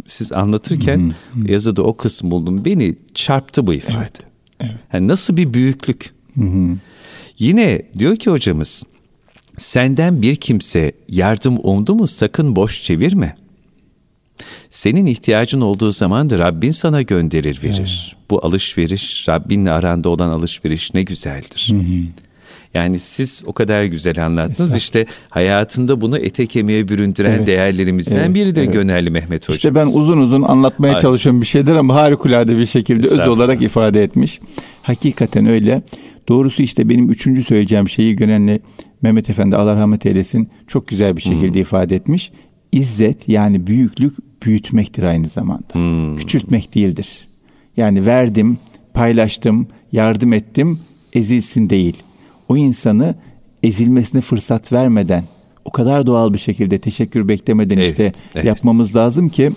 Siz 0.09 0.31
anlatırken 0.31 1.11
yazıda 1.45 1.83
o 1.83 1.97
kısım 1.97 2.31
buldum. 2.31 2.65
Beni 2.65 2.95
çarptı 3.13 3.67
bu 3.67 3.73
ifade. 3.73 3.97
Evet. 3.97 4.19
Evet. 4.59 4.75
Yani 4.93 5.07
nasıl 5.07 5.37
bir 5.37 5.53
büyüklük. 5.53 6.13
Hı 6.35 6.43
hı. 6.43 6.77
Yine 7.39 7.81
diyor 7.99 8.15
ki 8.15 8.29
hocamız 8.29 8.83
senden 9.57 10.21
bir 10.21 10.35
kimse 10.35 10.91
yardım 11.09 11.59
umdu 11.63 11.95
mu 11.95 12.07
sakın 12.07 12.55
boş 12.55 12.83
çevirme. 12.83 13.35
Senin 14.69 15.05
ihtiyacın 15.05 15.61
olduğu 15.61 15.91
zaman 15.91 16.29
da 16.29 16.39
Rabbin 16.39 16.71
sana 16.71 17.01
gönderir 17.01 17.63
verir. 17.63 17.77
Evet. 17.79 18.15
Bu 18.29 18.45
alışveriş 18.45 19.29
Rabbinle 19.29 19.71
aranda 19.71 20.09
olan 20.09 20.29
alışveriş 20.29 20.93
ne 20.93 21.03
güzeldir. 21.03 21.67
Hı 21.71 21.75
hı. 21.75 22.28
Yani 22.73 22.99
siz 22.99 23.41
o 23.45 23.53
kadar 23.53 23.83
güzel 23.83 24.25
anlattınız. 24.25 24.75
İşte 24.75 25.05
hayatında 25.29 26.01
bunu 26.01 26.17
ete 26.17 26.45
kemiğe 26.45 26.87
büründüren 26.87 27.31
evet. 27.31 27.47
değerlerimizden 27.47 28.19
evet. 28.19 28.35
biridir 28.35 28.63
evet. 28.63 28.73
Gönelli 28.73 29.09
Mehmet 29.09 29.43
Hocam. 29.43 29.55
İşte 29.55 29.75
ben 29.75 29.85
uzun 29.85 30.17
uzun 30.17 30.41
anlatmaya 30.41 30.89
Aynen. 30.89 31.01
çalışıyorum 31.01 31.41
bir 31.41 31.45
şeyler 31.45 31.75
ama 31.75 31.95
harikulade 31.95 32.57
bir 32.57 32.65
şekilde 32.65 33.07
öz 33.07 33.27
olarak 33.27 33.61
ifade 33.61 34.03
etmiş. 34.03 34.39
Hakikaten 34.81 35.45
öyle. 35.45 35.81
Doğrusu 36.27 36.61
işte 36.61 36.89
benim 36.89 37.09
üçüncü 37.09 37.43
söyleyeceğim 37.43 37.89
şeyi 37.89 38.15
Gönelli 38.15 38.61
Mehmet 39.01 39.29
Efendi 39.29 39.55
Allah 39.55 39.75
rahmet 39.75 40.05
eylesin 40.05 40.49
çok 40.67 40.87
güzel 40.87 41.17
bir 41.17 41.21
şekilde 41.21 41.53
hmm. 41.53 41.61
ifade 41.61 41.95
etmiş. 41.95 42.31
İzzet 42.71 43.29
yani 43.29 43.67
büyüklük 43.67 44.13
büyütmektir 44.43 45.03
aynı 45.03 45.27
zamanda. 45.27 45.73
Hmm. 45.73 46.17
Küçültmek 46.17 46.75
değildir. 46.75 47.27
Yani 47.77 48.05
verdim, 48.05 48.57
paylaştım, 48.93 49.67
yardım 49.91 50.33
ettim, 50.33 50.79
ezilsin 51.13 51.69
değil 51.69 52.03
o 52.49 52.57
insanı 52.57 53.15
ezilmesine 53.63 54.21
fırsat 54.21 54.73
vermeden 54.73 55.23
o 55.65 55.71
kadar 55.71 56.07
doğal 56.07 56.33
bir 56.33 56.39
şekilde 56.39 56.77
teşekkür 56.77 57.27
beklemeden 57.27 57.77
evet, 57.77 57.89
işte 57.89 58.11
evet. 58.35 58.45
yapmamız 58.45 58.95
lazım 58.95 59.29
ki 59.29 59.51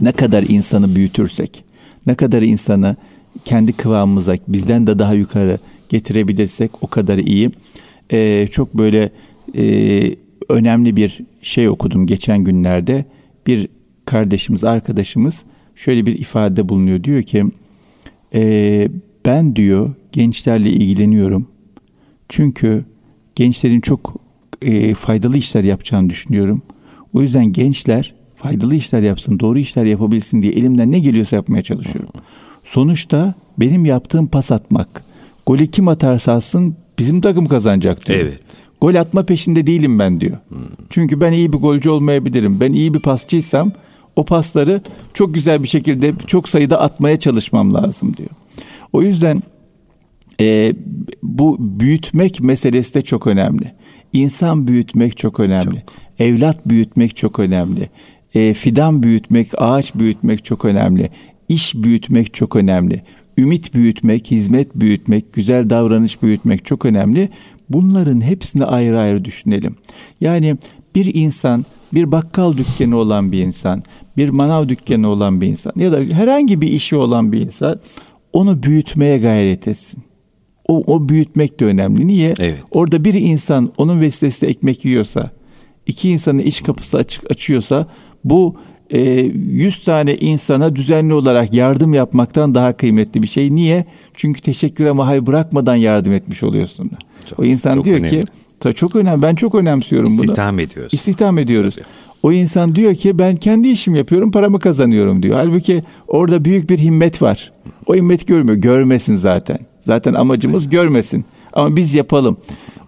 ne 0.00 0.12
kadar 0.12 0.42
insanı 0.48 0.94
büyütürsek, 0.94 1.64
ne 2.06 2.14
kadar 2.14 2.42
insanı 2.42 2.96
kendi 3.44 3.72
kıvamımıza 3.72 4.36
bizden 4.48 4.86
de 4.86 4.98
daha 4.98 5.14
yukarı 5.14 5.58
getirebilirsek 5.88 6.70
o 6.80 6.86
kadar 6.86 7.18
iyi. 7.18 7.50
Ee, 8.12 8.48
çok 8.50 8.74
böyle 8.74 9.10
e, 9.56 10.16
önemli 10.48 10.96
bir 10.96 11.20
şey 11.42 11.68
okudum 11.68 12.06
geçen 12.06 12.44
günlerde. 12.44 13.04
Bir 13.46 13.68
kardeşimiz, 14.04 14.64
arkadaşımız 14.64 15.44
şöyle 15.74 16.06
bir 16.06 16.18
ifade 16.18 16.68
bulunuyor. 16.68 17.04
Diyor 17.04 17.22
ki 17.22 17.44
e, 18.34 18.88
ben 19.26 19.56
diyor 19.56 19.94
gençlerle 20.12 20.70
ilgileniyorum 20.70 21.48
çünkü 22.28 22.84
gençlerin 23.34 23.80
çok 23.80 24.14
e, 24.62 24.94
faydalı 24.94 25.36
işler 25.36 25.64
yapacağını 25.64 26.10
düşünüyorum. 26.10 26.62
O 27.12 27.22
yüzden 27.22 27.44
gençler 27.44 28.14
faydalı 28.36 28.74
işler 28.74 29.02
yapsın, 29.02 29.40
doğru 29.40 29.58
işler 29.58 29.84
yapabilsin 29.84 30.42
diye 30.42 30.52
elimden 30.52 30.92
ne 30.92 30.98
geliyorsa 30.98 31.36
yapmaya 31.36 31.62
çalışıyorum. 31.62 32.10
Sonuçta 32.64 33.34
benim 33.58 33.84
yaptığım 33.84 34.26
pas 34.26 34.52
atmak. 34.52 35.04
Golü 35.46 35.66
kim 35.66 35.88
atarsa 35.88 36.32
atsın 36.32 36.76
bizim 36.98 37.20
takım 37.20 37.46
kazanacak 37.46 38.06
diyor. 38.06 38.18
Evet. 38.18 38.42
Gol 38.80 38.94
atma 38.94 39.22
peşinde 39.22 39.66
değilim 39.66 39.98
ben 39.98 40.20
diyor. 40.20 40.38
Hmm. 40.48 40.58
Çünkü 40.90 41.20
ben 41.20 41.32
iyi 41.32 41.52
bir 41.52 41.58
golcü 41.58 41.90
olmayabilirim. 41.90 42.60
Ben 42.60 42.72
iyi 42.72 42.94
bir 42.94 43.00
pasçıysam 43.00 43.72
o 44.16 44.24
pasları 44.24 44.82
çok 45.14 45.34
güzel 45.34 45.62
bir 45.62 45.68
şekilde 45.68 46.12
çok 46.26 46.48
sayıda 46.48 46.80
atmaya 46.80 47.18
çalışmam 47.18 47.74
lazım 47.74 48.16
diyor. 48.16 48.30
O 48.92 49.02
yüzden 49.02 49.42
e, 50.40 50.74
bu 51.22 51.56
büyütmek 51.60 52.40
meselesi 52.40 52.94
de 52.94 53.02
çok 53.02 53.26
önemli. 53.26 53.72
İnsan 54.12 54.66
büyütmek 54.66 55.16
çok 55.16 55.40
önemli. 55.40 55.74
Çok. 55.74 55.94
Evlat 56.18 56.68
büyütmek 56.68 57.16
çok 57.16 57.38
önemli. 57.38 57.90
E, 58.34 58.54
fidan 58.54 59.02
büyütmek, 59.02 59.50
ağaç 59.56 59.94
büyütmek 59.94 60.44
çok 60.44 60.64
önemli. 60.64 61.10
İş 61.48 61.74
büyütmek 61.74 62.34
çok 62.34 62.56
önemli. 62.56 63.02
Ümit 63.38 63.74
büyütmek, 63.74 64.30
hizmet 64.30 64.74
büyütmek, 64.74 65.32
güzel 65.32 65.70
davranış 65.70 66.22
büyütmek 66.22 66.64
çok 66.64 66.84
önemli. 66.84 67.28
Bunların 67.68 68.20
hepsini 68.20 68.64
ayrı 68.64 68.98
ayrı 68.98 69.24
düşünelim. 69.24 69.76
Yani 70.20 70.56
bir 70.94 71.14
insan, 71.14 71.64
bir 71.94 72.12
bakkal 72.12 72.56
dükkanı 72.56 72.96
olan 72.96 73.32
bir 73.32 73.42
insan, 73.42 73.82
bir 74.16 74.28
manav 74.28 74.68
dükkanı 74.68 75.08
olan 75.08 75.40
bir 75.40 75.46
insan 75.46 75.72
ya 75.76 75.92
da 75.92 76.00
herhangi 76.00 76.60
bir 76.60 76.68
işi 76.68 76.96
olan 76.96 77.32
bir 77.32 77.40
insan 77.40 77.80
onu 78.32 78.62
büyütmeye 78.62 79.18
gayret 79.18 79.68
etsin 79.68 80.02
o, 80.68 80.94
o 80.94 81.08
büyütmek 81.08 81.60
de 81.60 81.64
önemli. 81.64 82.06
Niye? 82.06 82.34
Evet. 82.38 82.58
Orada 82.70 83.04
bir 83.04 83.14
insan 83.14 83.72
onun 83.76 84.00
vesilesiyle 84.00 84.50
ekmek 84.50 84.84
yiyorsa, 84.84 85.30
iki 85.86 86.10
insanın 86.10 86.38
iş 86.38 86.60
kapısı 86.60 86.96
açık 86.96 87.30
açıyorsa 87.30 87.86
bu 88.24 88.56
e, 88.90 89.00
100 89.00 89.82
tane 89.84 90.16
insana 90.16 90.76
düzenli 90.76 91.14
olarak 91.14 91.54
yardım 91.54 91.94
yapmaktan 91.94 92.54
daha 92.54 92.76
kıymetli 92.76 93.22
bir 93.22 93.28
şey. 93.28 93.54
Niye? 93.54 93.84
Çünkü 94.14 94.40
teşekküre 94.40 94.92
mahal 94.92 95.26
bırakmadan 95.26 95.74
yardım 95.74 96.12
etmiş 96.12 96.42
oluyorsun. 96.42 96.90
Çok, 97.26 97.38
o 97.38 97.44
insan 97.44 97.84
diyor 97.84 97.96
önemli. 97.96 98.10
ki 98.10 98.24
ta 98.60 98.72
çok 98.72 98.96
önemli. 98.96 99.22
Ben 99.22 99.34
çok 99.34 99.54
önemsiyorum 99.54 100.06
İstihdam 100.06 100.26
bunu. 100.26 100.32
İstihdam 100.32 100.58
ediyoruz. 100.58 100.94
İstihdam 100.94 101.38
ediyoruz. 101.38 101.74
Tabii. 101.74 101.86
O 102.22 102.32
insan 102.32 102.74
diyor 102.74 102.94
ki 102.94 103.18
ben 103.18 103.36
kendi 103.36 103.68
işim 103.68 103.94
yapıyorum, 103.94 104.30
paramı 104.30 104.58
kazanıyorum 104.58 105.22
diyor. 105.22 105.36
Halbuki 105.36 105.82
orada 106.08 106.44
büyük 106.44 106.70
bir 106.70 106.78
himmet 106.78 107.22
var. 107.22 107.52
O 107.86 107.94
himmet 107.94 108.26
görmüyor. 108.26 108.58
Görmesin 108.58 109.16
zaten. 109.16 109.58
Zaten 109.88 110.14
amacımız 110.14 110.68
görmesin. 110.68 111.24
Ama 111.52 111.76
biz 111.76 111.94
yapalım. 111.94 112.36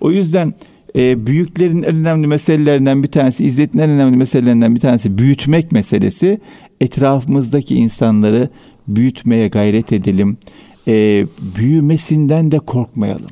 O 0.01 0.11
yüzden 0.11 0.55
e, 0.97 1.27
büyüklerin 1.27 1.83
en 1.83 1.97
önemli 1.97 2.27
meselelerinden 2.27 3.03
bir 3.03 3.09
tanesi, 3.09 3.45
izzetin 3.45 3.79
en 3.79 3.91
önemli 3.91 4.17
meselelerinden 4.17 4.75
bir 4.75 4.81
tanesi 4.81 5.19
büyütmek 5.19 5.73
meselesi. 5.73 6.41
Etrafımızdaki 6.81 7.75
insanları 7.75 8.49
büyütmeye 8.89 9.49
gayret 9.49 9.93
edelim. 9.93 10.37
E, 10.89 11.27
büyümesinden 11.57 12.51
de 12.51 12.59
korkmayalım. 12.59 13.31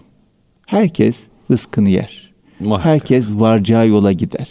Herkes 0.67 1.27
rızkını 1.51 1.89
yer. 1.89 2.33
Muhakkak. 2.61 2.87
Herkes 2.87 3.33
varacağı 3.35 3.89
yola 3.89 4.13
gider. 4.13 4.49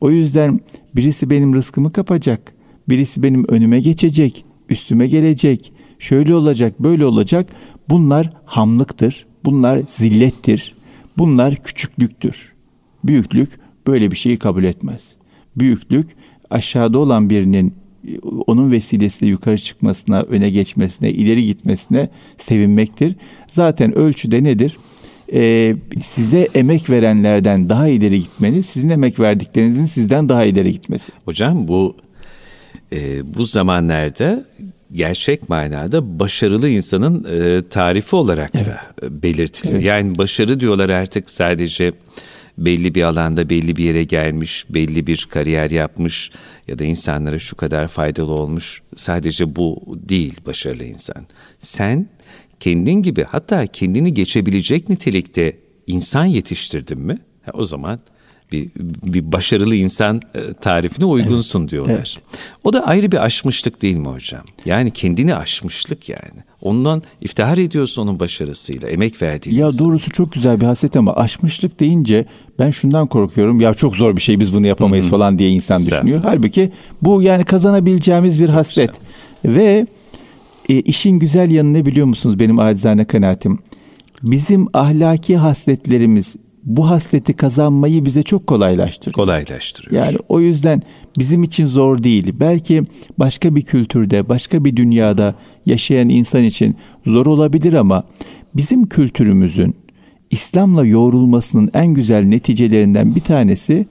O 0.00 0.10
yüzden 0.10 0.60
birisi 0.96 1.30
benim 1.30 1.54
rızkımı 1.54 1.92
kapacak. 1.92 2.52
Birisi 2.88 3.22
benim 3.22 3.44
önüme 3.48 3.80
geçecek, 3.80 4.44
üstüme 4.68 5.06
gelecek. 5.06 5.72
Şöyle 5.98 6.34
olacak, 6.34 6.80
böyle 6.80 7.04
olacak. 7.06 7.48
Bunlar 7.90 8.30
hamlıktır. 8.44 9.26
Bunlar 9.44 9.82
zillettir. 9.88 10.74
Bunlar 11.18 11.56
küçüklüktür. 11.56 12.52
Büyüklük 13.04 13.50
böyle 13.86 14.10
bir 14.10 14.16
şeyi 14.16 14.36
kabul 14.36 14.64
etmez. 14.64 15.12
Büyüklük 15.56 16.06
aşağıda 16.50 16.98
olan 16.98 17.30
birinin 17.30 17.74
onun 18.46 18.72
vesilesiyle 18.72 19.30
yukarı 19.30 19.58
çıkmasına, 19.58 20.22
öne 20.22 20.50
geçmesine, 20.50 21.10
ileri 21.10 21.46
gitmesine 21.46 22.08
sevinmektir. 22.36 23.16
Zaten 23.46 23.98
ölçüde 23.98 24.44
nedir? 24.44 24.76
Ee, 25.32 25.76
size 26.02 26.48
emek 26.54 26.90
verenlerden 26.90 27.68
daha 27.68 27.88
ileri 27.88 28.20
gitmeniz, 28.20 28.66
sizin 28.66 28.88
emek 28.88 29.20
verdiklerinizin 29.20 29.84
sizden 29.84 30.28
daha 30.28 30.44
ileri 30.44 30.72
gitmesi. 30.72 31.12
Hocam 31.24 31.68
bu 31.68 31.96
e, 32.92 33.34
bu 33.34 33.44
zamanlarda 33.44 34.44
gerçek 34.92 35.48
manada 35.48 36.18
başarılı 36.18 36.68
insanın 36.68 37.26
e, 37.30 37.68
tarifi 37.68 38.16
olarak 38.16 38.50
evet. 38.54 38.66
da 38.66 38.80
belirtiliyor. 39.22 39.74
Evet. 39.74 39.86
Yani 39.86 40.18
başarı 40.18 40.60
diyorlar 40.60 40.88
artık 40.88 41.30
sadece 41.30 41.92
belli 42.58 42.94
bir 42.94 43.02
alanda 43.02 43.50
belli 43.50 43.76
bir 43.76 43.84
yere 43.84 44.04
gelmiş, 44.04 44.64
belli 44.70 45.06
bir 45.06 45.26
kariyer 45.30 45.70
yapmış 45.70 46.30
ya 46.68 46.78
da 46.78 46.84
insanlara 46.84 47.38
şu 47.38 47.56
kadar 47.56 47.88
faydalı 47.88 48.32
olmuş. 48.32 48.82
Sadece 48.96 49.56
bu 49.56 49.98
değil 50.08 50.36
başarılı 50.46 50.84
insan. 50.84 51.26
Sen 51.58 52.08
kendin 52.60 53.02
gibi 53.02 53.24
hatta 53.24 53.66
kendini 53.66 54.14
geçebilecek 54.14 54.88
nitelikte 54.88 55.56
insan 55.86 56.24
yetiştirdin 56.24 57.00
mi? 57.00 57.18
Ha, 57.42 57.50
o 57.54 57.64
zaman 57.64 58.00
bir, 58.52 58.70
bir 59.02 59.32
başarılı 59.32 59.74
insan 59.74 60.20
e, 60.34 60.52
tarifine 60.52 61.04
uygunsun 61.04 61.60
evet, 61.60 61.70
diyorlar. 61.70 61.94
Evet. 61.94 62.16
O 62.64 62.72
da 62.72 62.86
ayrı 62.86 63.12
bir 63.12 63.24
aşmışlık 63.24 63.82
değil 63.82 63.96
mi 63.96 64.08
hocam? 64.08 64.42
Yani 64.64 64.90
kendini 64.90 65.34
aşmışlık 65.34 66.08
yani. 66.08 66.42
Ondan 66.62 67.02
iftihar 67.20 67.58
ediyorsun 67.58 68.02
onun 68.02 68.20
başarısıyla, 68.20 68.88
emek 68.88 69.22
verdiğin 69.22 69.56
Ya 69.56 69.66
insan. 69.66 69.88
doğrusu 69.88 70.10
çok 70.10 70.32
güzel 70.32 70.60
bir 70.60 70.66
hasret 70.66 70.96
ama 70.96 71.14
aşmışlık 71.14 71.80
deyince 71.80 72.26
ben 72.58 72.70
şundan 72.70 73.06
korkuyorum. 73.06 73.60
Ya 73.60 73.74
çok 73.74 73.96
zor 73.96 74.16
bir 74.16 74.20
şey 74.20 74.40
biz 74.40 74.54
bunu 74.54 74.66
yapamayız 74.66 75.04
Hı-hı. 75.04 75.10
falan 75.10 75.38
diye 75.38 75.50
insan 75.50 75.78
güzel. 75.78 75.98
düşünüyor. 75.98 76.20
Halbuki 76.22 76.72
bu 77.02 77.22
yani 77.22 77.44
kazanabileceğimiz 77.44 78.40
bir 78.40 78.48
hasret. 78.48 78.90
Ve 79.44 79.86
e, 80.68 80.74
işin 80.80 81.18
güzel 81.18 81.50
yanı 81.50 81.72
ne 81.72 81.86
biliyor 81.86 82.06
musunuz 82.06 82.38
benim 82.38 82.58
acizane 82.58 83.04
kanaatim? 83.04 83.58
Bizim 84.22 84.66
ahlaki 84.74 85.36
hasletlerimiz 85.36 86.36
bu 86.64 86.90
hasleti 86.90 87.32
kazanmayı 87.32 88.04
bize 88.04 88.22
çok 88.22 88.46
kolaylaştırıyor. 88.46 89.14
Kolaylaştırıyor. 89.14 90.04
Yani 90.04 90.16
o 90.28 90.40
yüzden 90.40 90.82
bizim 91.18 91.42
için 91.42 91.66
zor 91.66 92.02
değil. 92.02 92.34
Belki 92.40 92.82
başka 93.18 93.56
bir 93.56 93.62
kültürde, 93.62 94.28
başka 94.28 94.64
bir 94.64 94.76
dünyada 94.76 95.34
yaşayan 95.66 96.08
insan 96.08 96.44
için 96.44 96.76
zor 97.06 97.26
olabilir 97.26 97.72
ama 97.72 98.04
bizim 98.54 98.86
kültürümüzün 98.86 99.74
İslam'la 100.30 100.84
yoğrulmasının 100.84 101.70
en 101.74 101.86
güzel 101.86 102.24
neticelerinden 102.24 103.14
bir 103.14 103.20
tanesi 103.20 103.86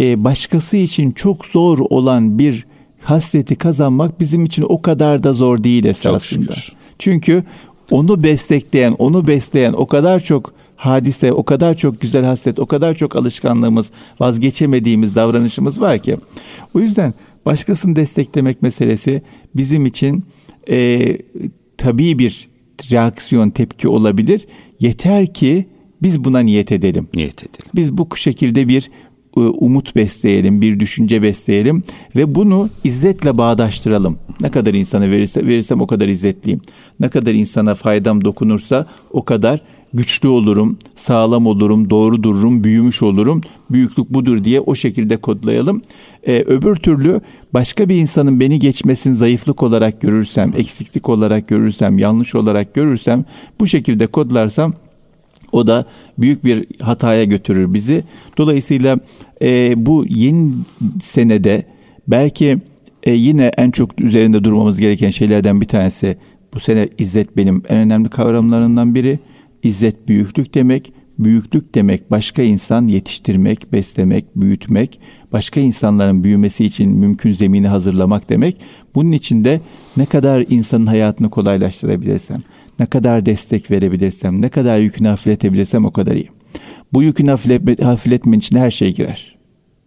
e, 0.00 0.24
başkası 0.24 0.76
için 0.76 1.10
çok 1.10 1.46
zor 1.46 1.78
olan 1.78 2.38
bir 2.38 2.66
hasreti 3.02 3.56
kazanmak 3.56 4.20
bizim 4.20 4.44
için 4.44 4.64
o 4.68 4.82
kadar 4.82 5.22
da 5.22 5.32
zor 5.32 5.64
değil 5.64 5.84
esasında. 5.84 6.52
Çünkü 6.98 7.44
onu 7.90 8.22
bestekleyen, 8.22 8.94
onu 8.98 9.26
besleyen 9.26 9.72
o 9.72 9.86
kadar 9.86 10.20
çok 10.20 10.52
hadise, 10.78 11.32
o 11.32 11.44
kadar 11.44 11.74
çok 11.76 12.00
güzel 12.00 12.24
hasret, 12.24 12.58
o 12.58 12.66
kadar 12.66 12.94
çok 12.94 13.16
alışkanlığımız, 13.16 13.90
vazgeçemediğimiz 14.20 15.16
davranışımız 15.16 15.80
var 15.80 15.98
ki. 15.98 16.16
O 16.74 16.80
yüzden 16.80 17.14
başkasını 17.46 17.96
desteklemek 17.96 18.62
meselesi 18.62 19.22
bizim 19.56 19.86
için 19.86 20.24
e, 20.70 21.16
tabii 21.76 22.18
bir 22.18 22.48
reaksiyon, 22.90 23.50
tepki 23.50 23.88
olabilir. 23.88 24.46
Yeter 24.80 25.34
ki 25.34 25.66
biz 26.02 26.24
buna 26.24 26.40
niyet 26.40 26.72
edelim. 26.72 27.08
Niyet 27.14 27.42
edelim. 27.42 27.70
Biz 27.74 27.98
bu 27.98 28.16
şekilde 28.16 28.68
bir 28.68 28.90
e, 29.36 29.40
umut 29.40 29.96
besleyelim, 29.96 30.60
bir 30.60 30.80
düşünce 30.80 31.22
besleyelim 31.22 31.82
ve 32.16 32.34
bunu 32.34 32.70
izzetle 32.84 33.38
bağdaştıralım. 33.38 34.18
Ne 34.40 34.50
kadar 34.50 34.74
insana 34.74 35.10
verirse, 35.10 35.46
verirsem 35.46 35.80
o 35.80 35.86
kadar 35.86 36.08
izzetliyim. 36.08 36.60
Ne 37.00 37.08
kadar 37.08 37.34
insana 37.34 37.74
faydam 37.74 38.24
dokunursa 38.24 38.86
o 39.10 39.24
kadar 39.24 39.60
güçlü 39.94 40.28
olurum, 40.28 40.78
sağlam 40.96 41.46
olurum, 41.46 41.90
doğru 41.90 42.22
dururum, 42.22 42.64
büyümüş 42.64 43.02
olurum. 43.02 43.40
Büyüklük 43.70 44.10
budur 44.10 44.44
diye 44.44 44.60
o 44.60 44.74
şekilde 44.74 45.16
kodlayalım. 45.16 45.82
Ee, 46.22 46.42
öbür 46.42 46.76
türlü 46.76 47.20
başka 47.54 47.88
bir 47.88 47.96
insanın 47.96 48.40
beni 48.40 48.58
geçmesini 48.58 49.16
zayıflık 49.16 49.62
olarak 49.62 50.00
görürsem, 50.00 50.52
eksiklik 50.56 51.08
olarak 51.08 51.48
görürsem, 51.48 51.98
yanlış 51.98 52.34
olarak 52.34 52.74
görürsem, 52.74 53.24
bu 53.60 53.66
şekilde 53.66 54.06
kodlarsam 54.06 54.74
o 55.52 55.66
da 55.66 55.84
büyük 56.18 56.44
bir 56.44 56.66
hataya 56.80 57.24
götürür 57.24 57.72
bizi. 57.74 58.04
Dolayısıyla 58.38 58.98
e, 59.42 59.74
bu 59.86 60.04
yeni 60.08 60.52
senede 61.00 61.64
belki 62.08 62.58
e, 63.02 63.12
yine 63.12 63.50
en 63.56 63.70
çok 63.70 64.00
üzerinde 64.00 64.44
durmamız 64.44 64.80
gereken 64.80 65.10
şeylerden 65.10 65.60
bir 65.60 65.66
tanesi 65.66 66.16
bu 66.54 66.60
sene 66.60 66.88
izzet 66.98 67.36
benim 67.36 67.62
en 67.68 67.76
önemli 67.76 68.08
kavramlarından 68.08 68.94
biri. 68.94 69.18
İzzet 69.62 70.08
büyüklük 70.08 70.54
demek. 70.54 70.92
Büyüklük 71.18 71.74
demek 71.74 72.10
başka 72.10 72.42
insan 72.42 72.86
yetiştirmek, 72.86 73.72
beslemek, 73.72 74.24
büyütmek, 74.36 75.00
başka 75.32 75.60
insanların 75.60 76.24
büyümesi 76.24 76.64
için 76.64 76.90
mümkün 76.90 77.32
zemini 77.32 77.68
hazırlamak 77.68 78.28
demek. 78.28 78.56
Bunun 78.94 79.12
için 79.12 79.44
de 79.44 79.60
ne 79.96 80.06
kadar 80.06 80.44
insanın 80.48 80.86
hayatını 80.86 81.30
kolaylaştırabilirsem, 81.30 82.38
ne 82.78 82.86
kadar 82.86 83.26
destek 83.26 83.70
verebilirsem, 83.70 84.42
ne 84.42 84.48
kadar 84.48 84.78
yükünü 84.78 85.08
hafifletebilirsem 85.08 85.84
o 85.84 85.90
kadar 85.90 86.14
iyi. 86.14 86.28
Bu 86.92 87.02
yükünü 87.02 87.30
hafifletme, 87.30 87.76
hafifletmenin 87.82 88.38
içine 88.38 88.60
her 88.60 88.70
şey 88.70 88.94
girer. 88.94 89.38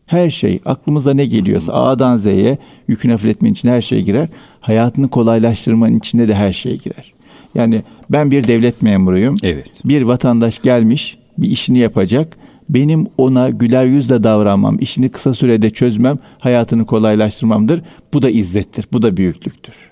Her 0.06 0.30
şey, 0.30 0.60
aklımıza 0.66 1.14
ne 1.14 1.26
geliyorsa 1.26 1.74
A'dan 1.74 2.18
Z'ye 2.18 2.58
yükünü 2.88 3.12
hafifletmenin 3.12 3.54
içine 3.54 3.72
her 3.72 3.82
şey 3.82 4.04
girer. 4.04 4.30
Hayatını 4.60 5.10
kolaylaştırmanın 5.10 5.98
içinde 5.98 6.28
de 6.28 6.36
her 6.36 6.54
şey 6.54 6.80
girer. 6.80 7.14
Yani 7.56 7.84
ben 8.10 8.32
bir 8.32 8.48
devlet 8.48 8.82
memuruyum. 8.82 9.36
Evet. 9.44 9.82
Bir 9.86 10.02
vatandaş 10.02 10.62
gelmiş, 10.62 11.18
bir 11.38 11.50
işini 11.50 11.78
yapacak. 11.78 12.38
Benim 12.70 13.08
ona 13.18 13.50
güler 13.50 13.86
yüzle 13.86 14.24
davranmam, 14.24 14.80
işini 14.80 15.10
kısa 15.10 15.34
sürede 15.34 15.70
çözmem, 15.70 16.20
hayatını 16.40 16.86
kolaylaştırmamdır. 16.86 17.82
Bu 18.14 18.22
da 18.22 18.30
izzettir, 18.30 18.86
bu 18.94 19.02
da 19.02 19.18
büyüklüktür 19.18 19.92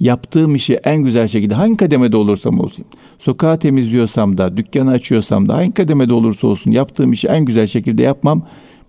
yaptığım 0.00 0.54
işi 0.54 0.74
en 0.74 1.02
güzel 1.02 1.28
şekilde 1.28 1.54
hangi 1.54 1.76
kademede 1.76 2.16
olursam 2.16 2.60
olsun, 2.60 2.84
sokağı 3.18 3.58
temizliyorsam 3.58 4.38
da, 4.38 4.56
dükkanı 4.56 4.90
açıyorsam 4.90 5.48
da 5.48 5.56
hangi 5.56 5.72
kademede 5.72 6.12
olursa 6.12 6.46
olsun 6.46 6.70
yaptığım 6.70 7.12
işi 7.12 7.28
en 7.28 7.44
güzel 7.44 7.66
şekilde 7.66 8.02
yapmam, 8.02 8.46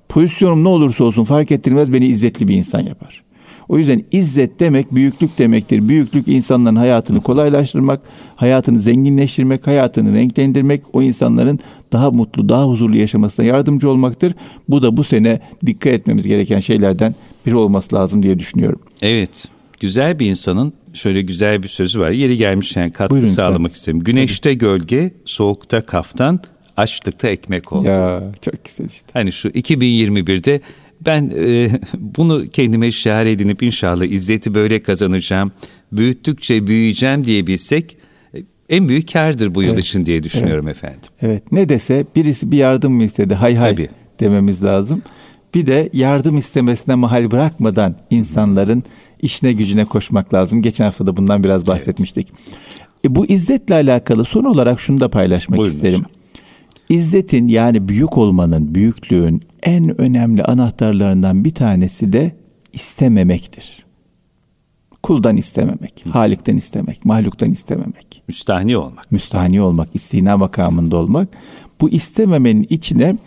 pozisyonum 0.09 0.63
ne 0.63 0.67
olursa 0.67 1.03
olsun 1.03 1.23
fark 1.23 1.51
ettirmez 1.51 1.93
beni 1.93 2.05
izzetli 2.05 2.47
bir 2.47 2.55
insan 2.55 2.79
yapar. 2.79 3.23
O 3.69 3.77
yüzden 3.77 4.03
izzet 4.11 4.59
demek 4.59 4.95
büyüklük 4.95 5.37
demektir. 5.37 5.89
Büyüklük 5.89 6.27
insanların 6.27 6.75
hayatını 6.75 7.21
kolaylaştırmak, 7.21 8.01
hayatını 8.35 8.79
zenginleştirmek, 8.79 9.67
hayatını 9.67 10.13
renklendirmek, 10.13 10.81
o 10.93 11.01
insanların 11.01 11.59
daha 11.91 12.11
mutlu, 12.11 12.49
daha 12.49 12.65
huzurlu 12.67 12.97
yaşamasına 12.97 13.45
yardımcı 13.45 13.89
olmaktır. 13.89 14.33
Bu 14.69 14.81
da 14.81 14.97
bu 14.97 15.03
sene 15.03 15.39
dikkat 15.65 15.93
etmemiz 15.93 16.27
gereken 16.27 16.59
şeylerden 16.59 17.15
biri 17.45 17.55
olması 17.55 17.95
lazım 17.95 18.23
diye 18.23 18.39
düşünüyorum. 18.39 18.79
Evet. 19.01 19.47
Güzel 19.79 20.19
bir 20.19 20.25
insanın 20.25 20.73
şöyle 20.93 21.21
güzel 21.21 21.63
bir 21.63 21.67
sözü 21.67 21.99
var. 21.99 22.11
Yeri 22.11 22.37
gelmiş 22.37 22.75
yani 22.75 22.91
katkı 22.91 23.13
Buyurun 23.13 23.29
sağlamak 23.29 23.73
istedim. 23.73 23.99
Güneşte 23.99 24.49
Tabii. 24.49 24.57
gölge, 24.57 25.11
soğukta 25.25 25.81
kaftan, 25.85 26.39
açlıkta 26.77 27.27
ekmek 27.27 27.73
oldu. 27.73 27.87
Ya 27.87 28.23
çok 28.41 28.65
güzel 28.65 28.85
işte. 28.85 29.07
Hani 29.13 29.31
şu 29.31 29.47
2021'de 29.49 30.61
ben 31.05 31.31
e, 31.37 31.69
bunu 31.97 32.47
kendime 32.47 32.91
şiar 32.91 33.25
edinip 33.25 33.63
inşallah 33.63 34.05
izzeti 34.05 34.53
böyle 34.53 34.83
kazanacağım. 34.83 35.51
Büyüttükçe 35.91 36.67
büyüyeceğim 36.67 37.25
diye 37.25 37.47
bilsek 37.47 37.97
e, 38.33 38.43
en 38.69 38.89
büyük 38.89 39.13
kardır 39.13 39.55
bu 39.55 39.63
yıl 39.63 39.73
evet. 39.73 39.83
için 39.83 40.05
diye 40.05 40.23
düşünüyorum 40.23 40.67
evet. 40.67 40.77
efendim. 40.77 41.01
Evet 41.21 41.51
ne 41.51 41.69
dese 41.69 42.05
birisi 42.15 42.51
bir 42.51 42.57
yardım 42.57 42.93
mı 42.93 43.03
istedi 43.03 43.35
hay 43.35 43.55
hay 43.55 43.71
Tabii. 43.71 43.89
dememiz 44.19 44.63
lazım. 44.63 45.01
Bir 45.55 45.67
de 45.67 45.89
yardım 45.93 46.37
istemesine 46.37 46.95
mahal 46.95 47.31
bırakmadan 47.31 47.95
insanların 48.09 48.83
işine 49.21 49.53
gücüne 49.53 49.85
koşmak 49.85 50.33
lazım. 50.33 50.61
Geçen 50.61 50.85
hafta 50.85 51.07
da 51.07 51.17
bundan 51.17 51.43
biraz 51.43 51.67
bahsetmiştik. 51.67 52.27
Evet. 52.29 52.77
E, 53.05 53.15
bu 53.15 53.25
izzetle 53.25 53.75
alakalı 53.75 54.25
son 54.25 54.43
olarak 54.43 54.79
şunu 54.79 54.99
da 54.99 55.09
paylaşmak 55.09 55.59
Buyurun 55.59 55.75
isterim. 55.75 55.99
Hocam. 55.99 56.11
İzzetin 56.89 57.47
yani 57.47 57.87
büyük 57.87 58.17
olmanın, 58.17 58.75
büyüklüğün 58.75 59.41
en 59.63 60.01
önemli 60.01 60.43
anahtarlarından 60.43 61.45
bir 61.45 61.53
tanesi 61.53 62.13
de 62.13 62.35
istememektir. 62.73 63.85
Kuldan 65.03 65.37
istememek, 65.37 66.03
Hı. 66.03 66.09
Halik'ten 66.09 66.57
istemek, 66.57 67.05
mahluktan 67.05 67.51
istememek. 67.51 68.23
Müstahni 68.27 68.77
olmak. 68.77 69.11
Müstahni 69.11 69.61
olmak, 69.61 69.89
istina 69.93 70.37
makamında 70.37 70.97
olmak. 70.97 71.29
Bu 71.81 71.89
istememenin 71.89 72.65
içine 72.69 73.17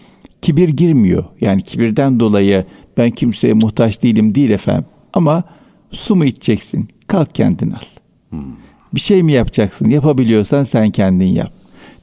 kibir 0.42 0.68
girmiyor. 0.68 1.25
Yani 1.40 1.62
kibirden 1.62 2.20
dolayı 2.20 2.64
ben 2.96 3.11
kimseye 3.11 3.55
muhtaç 3.55 4.03
değilim 4.03 4.35
değil 4.35 4.51
efendim. 4.51 4.85
Ama 5.12 5.44
su 5.90 6.16
mu 6.16 6.25
içeceksin? 6.25 6.88
Kalk 7.07 7.35
kendin 7.35 7.70
al. 7.70 7.81
Hmm. 8.31 8.57
Bir 8.94 9.01
şey 9.01 9.23
mi 9.23 9.33
yapacaksın? 9.33 9.88
Yapabiliyorsan 9.88 10.64
sen 10.64 10.90
kendin 10.90 11.27
yap. 11.27 11.53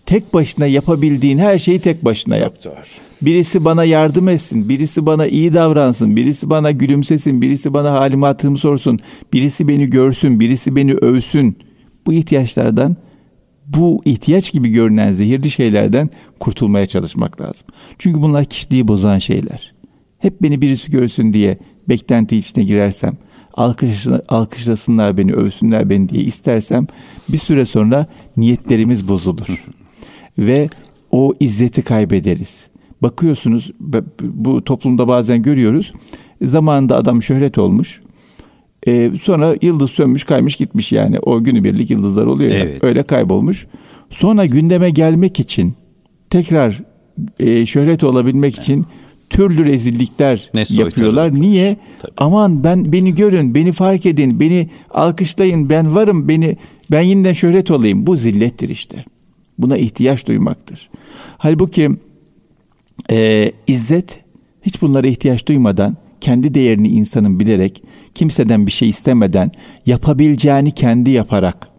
Tek 0.07 0.33
başına 0.33 0.65
yapabildiğin 0.65 1.37
her 1.37 1.59
şeyi 1.59 1.79
tek 1.79 2.05
başına 2.05 2.35
Çok 2.35 2.65
yap. 2.65 2.85
Birisi 3.21 3.65
bana 3.65 3.83
yardım 3.83 4.29
etsin, 4.29 4.69
birisi 4.69 5.05
bana 5.05 5.27
iyi 5.27 5.53
davransın, 5.53 6.15
birisi 6.15 6.49
bana 6.49 6.71
gülümsesin, 6.71 7.41
birisi 7.41 7.73
bana 7.73 7.91
halimi 7.91 8.25
hatırımı 8.25 8.57
sorsun, 8.57 8.99
birisi 9.33 9.67
beni 9.67 9.89
görsün, 9.89 10.39
birisi 10.39 10.75
beni 10.75 10.93
övsün. 10.93 11.57
Bu 12.05 12.13
ihtiyaçlardan, 12.13 12.95
bu 13.65 14.01
ihtiyaç 14.05 14.51
gibi 14.51 14.69
görünen 14.69 15.11
zehirli 15.11 15.51
şeylerden 15.51 16.09
kurtulmaya 16.39 16.85
çalışmak 16.85 17.41
lazım. 17.41 17.67
Çünkü 17.97 18.21
bunlar 18.21 18.45
kişiliği 18.45 18.87
bozan 18.87 19.19
şeyler. 19.19 19.73
Hep 20.17 20.41
beni 20.41 20.61
birisi 20.61 20.91
görsün 20.91 21.33
diye 21.33 21.57
beklenti 21.89 22.37
içine 22.37 22.63
girersem, 22.63 23.17
alkışlasınlar 24.27 25.17
beni, 25.17 25.33
övsünler 25.33 25.89
beni 25.89 26.09
diye 26.09 26.23
istersem 26.23 26.87
bir 27.29 27.37
süre 27.37 27.65
sonra 27.65 28.05
niyetlerimiz 28.37 29.07
bozulur. 29.07 29.67
Ve 30.37 30.69
o 31.11 31.33
izzeti 31.39 31.81
kaybederiz. 31.81 32.67
Bakıyorsunuz 33.01 33.71
bu 34.21 34.63
toplumda 34.63 35.07
bazen 35.07 35.41
görüyoruz. 35.41 35.93
Zamanında 36.41 36.95
adam 36.95 37.21
şöhret 37.21 37.57
olmuş. 37.57 38.01
Ee, 38.87 39.11
sonra 39.21 39.55
yıldız 39.61 39.91
sönmüş 39.91 40.23
kaymış 40.23 40.55
gitmiş 40.55 40.91
yani. 40.91 41.19
O 41.19 41.43
günübirlik 41.43 41.89
yıldızlar 41.89 42.25
oluyor 42.25 42.51
ya. 42.51 42.57
Evet. 42.57 42.83
Öyle 42.83 43.03
kaybolmuş. 43.03 43.67
Sonra 44.09 44.45
gündeme 44.45 44.89
gelmek 44.89 45.39
için 45.39 45.73
tekrar 46.29 46.81
e, 47.39 47.65
şöhret 47.65 48.03
olabilmek 48.03 48.55
için 48.57 48.85
türlü 49.29 49.65
rezillikler 49.65 50.49
ne 50.53 50.63
yapıyorlar. 50.69 51.33
Niye? 51.33 51.77
Tabii. 52.01 52.11
Aman 52.17 52.63
ben 52.63 52.91
beni 52.91 53.15
görün, 53.15 53.55
beni 53.55 53.71
fark 53.71 54.05
edin, 54.05 54.39
beni 54.39 54.69
alkışlayın, 54.89 55.69
ben 55.69 55.95
varım, 55.95 56.27
beni 56.27 56.57
ben 56.91 57.01
yeniden 57.01 57.33
şöhret 57.33 57.71
olayım. 57.71 58.07
Bu 58.07 58.17
zillettir 58.17 58.69
işte. 58.69 59.05
Buna 59.57 59.77
ihtiyaç 59.77 60.27
duymaktır. 60.27 60.89
Halbuki 61.37 61.91
e, 63.11 63.51
izzet 63.67 64.23
hiç 64.61 64.81
bunlara 64.81 65.07
ihtiyaç 65.07 65.47
duymadan 65.47 65.97
kendi 66.21 66.53
değerini 66.53 66.87
insanın 66.87 67.39
bilerek 67.39 67.83
kimseden 68.15 68.65
bir 68.67 68.71
şey 68.71 68.89
istemeden 68.89 69.51
yapabileceğini 69.85 70.71
kendi 70.71 71.09
yaparak 71.09 71.69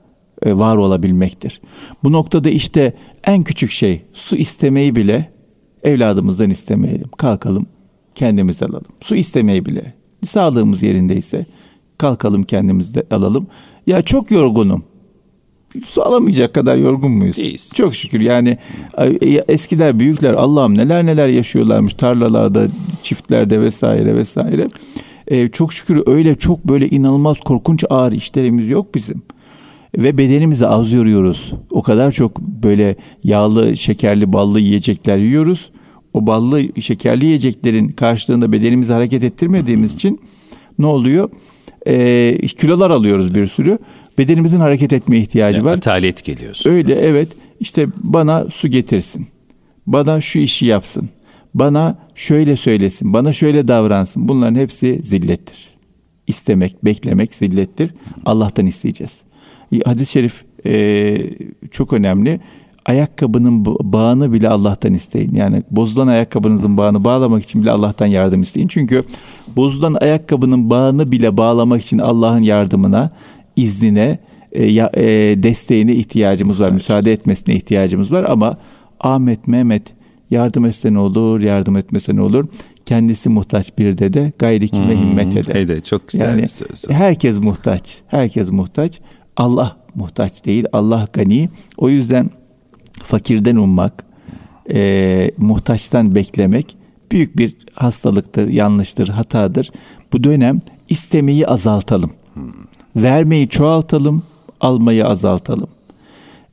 e, 0.42 0.58
var 0.58 0.76
olabilmektir. 0.76 1.60
Bu 2.04 2.12
noktada 2.12 2.50
işte 2.50 2.92
en 3.24 3.44
küçük 3.44 3.70
şey 3.70 4.02
su 4.12 4.36
istemeyi 4.36 4.94
bile 4.94 5.32
evladımızdan 5.82 6.50
istemeyelim. 6.50 7.08
Kalkalım 7.18 7.66
kendimiz 8.14 8.62
alalım. 8.62 8.86
Su 9.00 9.16
istemeyi 9.16 9.66
bile. 9.66 9.94
Sağlığımız 10.24 10.82
yerindeyse 10.82 11.46
kalkalım 11.98 12.42
kendimiz 12.42 12.94
de 12.94 13.06
alalım. 13.10 13.46
Ya 13.86 14.02
çok 14.02 14.30
yorgunum. 14.30 14.84
Su 15.84 16.02
alamayacak 16.02 16.54
kadar 16.54 16.76
yorgun 16.76 17.10
muyuz? 17.10 17.36
Değiliz. 17.36 17.72
Çok 17.74 17.94
şükür 17.94 18.20
yani 18.20 18.58
e, 18.98 19.26
eskiler 19.48 19.98
büyükler 19.98 20.34
Allah'ım 20.34 20.78
neler 20.78 21.06
neler 21.06 21.28
yaşıyorlarmış 21.28 21.94
tarlalarda, 21.94 22.68
çiftlerde 23.02 23.60
vesaire 23.60 24.16
vesaire. 24.16 24.66
Ee, 25.28 25.48
çok 25.48 25.72
şükür 25.72 26.02
öyle 26.06 26.34
çok 26.34 26.64
böyle 26.64 26.88
inanılmaz 26.88 27.40
korkunç 27.40 27.84
ağır 27.90 28.12
işlerimiz 28.12 28.68
yok 28.68 28.94
bizim. 28.94 29.22
Ve 29.98 30.18
bedenimizi 30.18 30.66
az 30.66 30.92
yoruyoruz. 30.92 31.52
O 31.70 31.82
kadar 31.82 32.10
çok 32.10 32.40
böyle 32.40 32.96
yağlı, 33.24 33.76
şekerli, 33.76 34.32
ballı 34.32 34.60
yiyecekler 34.60 35.18
yiyoruz. 35.18 35.70
O 36.14 36.26
ballı, 36.26 36.80
şekerli 36.80 37.26
yiyeceklerin 37.26 37.88
karşılığında 37.88 38.52
bedenimizi 38.52 38.92
hareket 38.92 39.24
ettirmediğimiz 39.24 39.94
için 39.94 40.20
ne 40.78 40.86
oluyor? 40.86 41.30
Ee, 41.88 42.38
kilolar 42.58 42.90
alıyoruz 42.90 43.34
bir 43.34 43.46
sürü. 43.46 43.78
Bedenimizin 44.18 44.58
hareket 44.58 44.92
etme 44.92 45.18
ihtiyacı 45.18 45.64
var. 45.64 45.76
Atalet 45.76 46.24
geliyorsun. 46.24 46.70
Öyle 46.70 46.94
evet. 46.94 47.28
İşte 47.60 47.86
bana 47.96 48.44
su 48.50 48.68
getirsin. 48.68 49.26
Bana 49.86 50.20
şu 50.20 50.38
işi 50.38 50.66
yapsın. 50.66 51.08
Bana 51.54 51.98
şöyle 52.14 52.56
söylesin. 52.56 53.12
Bana 53.12 53.32
şöyle 53.32 53.68
davransın. 53.68 54.28
Bunların 54.28 54.54
hepsi 54.54 55.00
zillettir. 55.02 55.68
İstemek, 56.26 56.84
beklemek 56.84 57.34
zillettir. 57.34 57.90
Allah'tan 58.24 58.66
isteyeceğiz. 58.66 59.22
Hadis-i 59.84 60.12
şerif 60.12 60.44
e, 60.66 61.16
çok 61.70 61.92
önemli. 61.92 62.40
Ayakkabının 62.88 63.64
bağını 63.92 64.32
bile 64.32 64.48
Allah'tan 64.48 64.94
isteyin. 64.94 65.34
Yani 65.34 65.62
bozulan 65.70 66.06
ayakkabınızın 66.06 66.76
bağını 66.76 67.04
bağlamak 67.04 67.42
için 67.42 67.62
bile 67.62 67.70
Allah'tan 67.70 68.06
yardım 68.06 68.42
isteyin. 68.42 68.68
Çünkü 68.68 69.04
bozulan 69.56 69.96
ayakkabının 70.00 70.70
bağını 70.70 71.12
bile 71.12 71.36
bağlamak 71.36 71.82
için 71.82 71.98
Allah'ın 71.98 72.42
yardımına, 72.42 73.10
iznine, 73.56 74.18
e, 74.52 74.64
e, 74.64 75.42
desteğine 75.42 75.92
ihtiyacımız 75.92 76.60
var. 76.60 76.64
Evet. 76.64 76.74
Müsaade 76.74 77.12
etmesine 77.12 77.54
ihtiyacımız 77.54 78.12
var 78.12 78.24
ama 78.28 78.56
Ahmet, 79.00 79.48
Mehmet 79.48 79.94
yardım 80.30 80.64
etse 80.64 80.92
ne 80.92 80.98
olur, 80.98 81.40
yardım 81.40 81.76
etmese 81.76 82.16
ne 82.16 82.20
olur? 82.20 82.44
Kendisi 82.86 83.28
muhtaç 83.28 83.78
bir 83.78 83.98
dede, 83.98 84.32
gayri 84.38 84.68
kime 84.68 84.94
hmm, 84.94 85.02
himmet 85.02 85.36
eder. 85.36 85.54
Heyde, 85.54 85.80
çok 85.80 86.08
güzel 86.08 86.28
yani, 86.28 86.42
bir 86.42 86.48
söz. 86.48 86.90
Herkes 86.90 87.38
muhtaç, 87.40 87.98
herkes 88.06 88.50
muhtaç. 88.50 89.00
Allah 89.36 89.76
muhtaç 89.94 90.44
değil, 90.44 90.64
Allah 90.72 91.08
gani. 91.12 91.48
O 91.76 91.88
yüzden 91.88 92.30
fakirden 93.02 93.56
ummak, 93.56 94.04
e, 94.74 95.30
muhtaçtan 95.38 96.14
beklemek 96.14 96.76
büyük 97.12 97.38
bir 97.38 97.56
hastalıktır, 97.74 98.48
yanlıştır, 98.48 99.08
hatadır. 99.08 99.70
Bu 100.12 100.24
dönem 100.24 100.60
istemeyi 100.88 101.46
azaltalım. 101.46 102.10
Vermeyi 102.96 103.48
çoğaltalım, 103.48 104.22
almayı 104.60 105.06
azaltalım. 105.06 105.68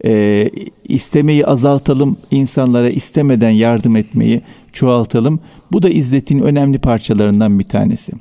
E, 0.06 0.50
istemeyi 0.88 1.46
azaltalım, 1.46 2.18
insanlara 2.32 2.90
istemeden 2.90 3.50
yardım 3.50 3.96
etmeyi 3.96 4.42
çoğaltalım. 4.74 5.40
Bu 5.72 5.82
da 5.82 5.90
izzetin 5.90 6.42
önemli 6.42 6.80
parçalarından 6.80 7.60
bir 7.60 7.64
tanesi. 7.64 8.12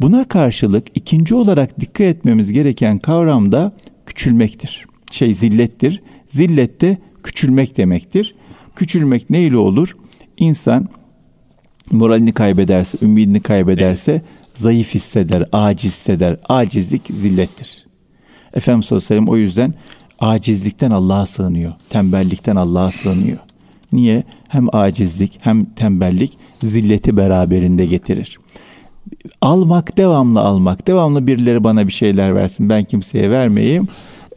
Buna 0.00 0.24
karşılık 0.24 0.86
ikinci 0.94 1.34
olarak 1.34 1.80
dikkat 1.80 2.06
etmemiz 2.06 2.52
gereken 2.52 2.98
kavram 2.98 3.52
da 3.52 3.72
küçülmektir. 4.06 4.86
Şey 5.10 5.34
zillettir. 5.34 6.02
Zillet 6.26 6.80
de 6.80 6.98
küçülmek 7.24 7.76
demektir. 7.76 8.34
Küçülmek 8.76 9.30
neyle 9.30 9.56
olur? 9.56 9.96
İnsan 10.36 10.88
moralini 11.90 12.32
kaybederse, 12.32 12.98
ümidini 13.02 13.40
kaybederse 13.40 14.12
evet. 14.12 14.22
zayıf 14.54 14.94
hisseder, 14.94 15.44
aciz 15.52 15.92
hisseder. 15.92 16.36
Acizlik 16.48 17.02
zillettir. 17.06 17.86
Efendimiz 18.54 18.86
sallallahu 18.86 19.04
aleyhi 19.04 19.22
ve 19.22 19.26
sellem 19.26 19.28
o 19.28 19.36
yüzden 19.36 19.74
acizlikten 20.18 20.90
Allah'a 20.90 21.26
sığınıyor. 21.26 21.72
Tembellikten 21.90 22.56
Allah'a 22.56 22.90
sığınıyor. 22.90 23.38
Niye? 23.92 24.24
Hem 24.48 24.74
acizlik 24.74 25.38
hem 25.40 25.64
tembellik 25.64 26.38
zilleti 26.62 27.16
beraberinde 27.16 27.86
getirir. 27.86 28.38
Almak, 29.40 29.96
devamlı 29.96 30.40
almak. 30.40 30.86
Devamlı 30.86 31.26
birileri 31.26 31.64
bana 31.64 31.86
bir 31.86 31.92
şeyler 31.92 32.34
versin. 32.34 32.68
Ben 32.68 32.84
kimseye 32.84 33.30
vermeyeyim. 33.30 33.88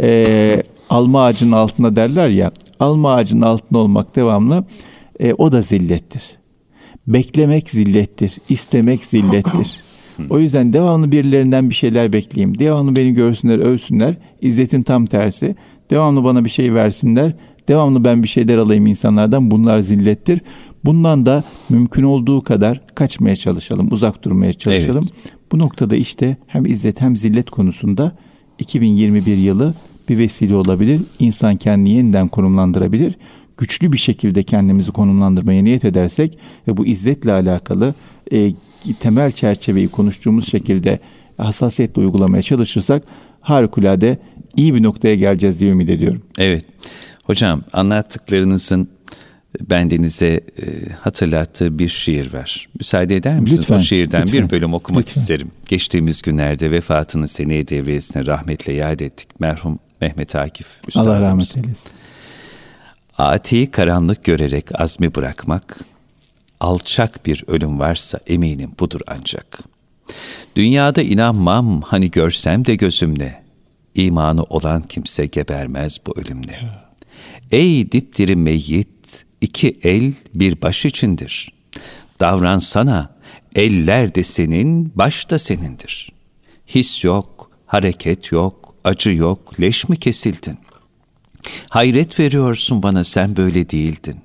Ee, 0.01 0.63
alma 0.89 1.23
ağacının 1.23 1.51
altında 1.51 1.95
derler 1.95 2.29
ya. 2.29 2.51
Alma 2.79 3.13
ağacının 3.13 3.41
altında 3.41 3.79
olmak 3.79 4.15
devamlı. 4.15 4.65
E, 5.19 5.33
o 5.33 5.51
da 5.51 5.61
zillettir. 5.61 6.23
Beklemek 7.07 7.69
zillettir. 7.69 8.37
istemek 8.49 9.05
zillettir. 9.05 9.79
O 10.29 10.39
yüzden 10.39 10.73
devamlı 10.73 11.11
birilerinden 11.11 11.69
bir 11.69 11.75
şeyler 11.75 12.13
bekleyeyim. 12.13 12.59
Devamlı 12.59 12.95
beni 12.95 13.13
görsünler, 13.13 13.59
övsünler. 13.59 14.15
İzzetin 14.41 14.83
tam 14.83 15.05
tersi. 15.05 15.55
Devamlı 15.89 16.23
bana 16.23 16.45
bir 16.45 16.49
şey 16.49 16.73
versinler. 16.73 17.33
Devamlı 17.67 18.05
ben 18.05 18.23
bir 18.23 18.27
şeyler 18.27 18.57
alayım 18.57 18.87
insanlardan. 18.87 19.51
Bunlar 19.51 19.79
zillettir. 19.79 20.41
Bundan 20.85 21.25
da 21.25 21.43
mümkün 21.69 22.03
olduğu 22.03 22.43
kadar 22.43 22.81
kaçmaya 22.95 23.35
çalışalım, 23.35 23.87
uzak 23.91 24.23
durmaya 24.23 24.53
çalışalım. 24.53 25.03
Evet. 25.03 25.33
Bu 25.51 25.59
noktada 25.59 25.95
işte 25.95 26.37
hem 26.47 26.65
izzet 26.65 27.01
hem 27.01 27.15
zillet 27.15 27.49
konusunda 27.49 28.11
2021 28.59 29.37
yılı 29.37 29.73
bir 30.09 30.17
vesile 30.17 30.55
olabilir. 30.55 31.01
İnsan 31.19 31.55
kendini 31.55 31.89
yeniden 31.89 32.27
konumlandırabilir. 32.27 33.15
Güçlü 33.57 33.93
bir 33.93 33.97
şekilde 33.97 34.43
kendimizi 34.43 34.91
konumlandırmaya 34.91 35.63
niyet 35.63 35.85
edersek 35.85 36.37
ve 36.67 36.77
bu 36.77 36.85
izzetle 36.85 37.31
alakalı 37.31 37.93
e, 38.31 38.51
temel 38.99 39.31
çerçeveyi 39.31 39.87
konuştuğumuz 39.87 40.51
şekilde 40.51 40.99
hassasiyetle 41.37 42.01
uygulamaya 42.01 42.41
çalışırsak 42.43 43.03
harikulade 43.41 44.17
iyi 44.55 44.75
bir 44.75 44.83
noktaya 44.83 45.15
geleceğiz 45.15 45.61
diye 45.61 45.71
ümit 45.71 45.89
ediyorum. 45.89 46.21
Evet. 46.37 46.65
Hocam 47.25 47.61
anlattıklarınızın 47.73 48.89
bendenize 49.61 50.27
e, 50.27 50.41
hatırlattığı 50.99 51.79
bir 51.79 51.87
şiir 51.87 52.33
var. 52.33 52.69
Müsaade 52.79 53.15
eder 53.15 53.39
misiniz? 53.39 53.59
Lütfen, 53.59 53.75
o 53.75 53.79
şiirden 53.79 54.21
lütfen, 54.21 54.43
bir 54.43 54.49
bölüm 54.49 54.73
okumak 54.73 55.01
lütfen. 55.01 55.21
isterim. 55.21 55.47
Geçtiğimiz 55.67 56.21
günlerde 56.21 56.71
vefatını 56.71 57.27
seneye 57.27 57.67
devriyesine 57.67 58.25
rahmetle 58.25 58.73
yad 58.73 58.99
ettik. 58.99 59.39
Merhum 59.39 59.79
Mehmet 60.01 60.35
Akif 60.35 60.79
Üstadımız. 60.87 61.17
Allah 61.17 61.21
rahmet 61.21 61.57
eylesin. 61.57 61.91
Ati'yi 63.17 63.71
karanlık 63.71 64.23
görerek 64.23 64.81
azmi 64.81 65.15
bırakmak, 65.15 65.79
alçak 66.59 67.25
bir 67.25 67.43
ölüm 67.47 67.79
varsa 67.79 68.19
eminim 68.27 68.71
budur 68.79 69.01
ancak. 69.07 69.59
Dünyada 70.55 71.01
inanmam 71.01 71.81
hani 71.81 72.11
görsem 72.11 72.65
de 72.65 72.75
gözümle, 72.75 73.43
imanı 73.95 74.43
olan 74.43 74.81
kimse 74.81 75.25
gebermez 75.25 75.97
bu 76.07 76.19
ölümle. 76.19 76.59
Ey 77.51 77.91
dipdiri 77.91 78.35
meyyit, 78.35 79.25
iki 79.41 79.79
el 79.83 80.13
bir 80.35 80.61
baş 80.61 80.85
içindir. 80.85 81.53
Davransana, 82.19 83.09
eller 83.55 84.15
de 84.15 84.23
senin, 84.23 84.91
baş 84.95 85.29
da 85.29 85.39
senindir. 85.39 86.11
His 86.67 87.03
yok, 87.03 87.51
hareket 87.65 88.31
yok, 88.31 88.66
acı 88.87 89.11
yok, 89.11 89.59
leş 89.59 89.89
mi 89.89 89.99
kesildin? 89.99 90.57
Hayret 91.69 92.19
veriyorsun 92.19 92.83
bana 92.83 93.03
sen 93.03 93.37
böyle 93.37 93.69
değildin. 93.69 94.15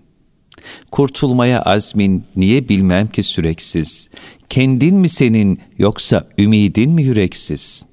Kurtulmaya 0.90 1.62
azmin 1.62 2.24
niye 2.36 2.68
bilmem 2.68 3.06
ki 3.06 3.22
süreksiz. 3.22 4.10
Kendin 4.48 4.96
mi 4.96 5.08
senin 5.08 5.60
yoksa 5.78 6.28
ümidin 6.38 6.90
mi 6.90 7.02
yüreksiz? 7.02 7.86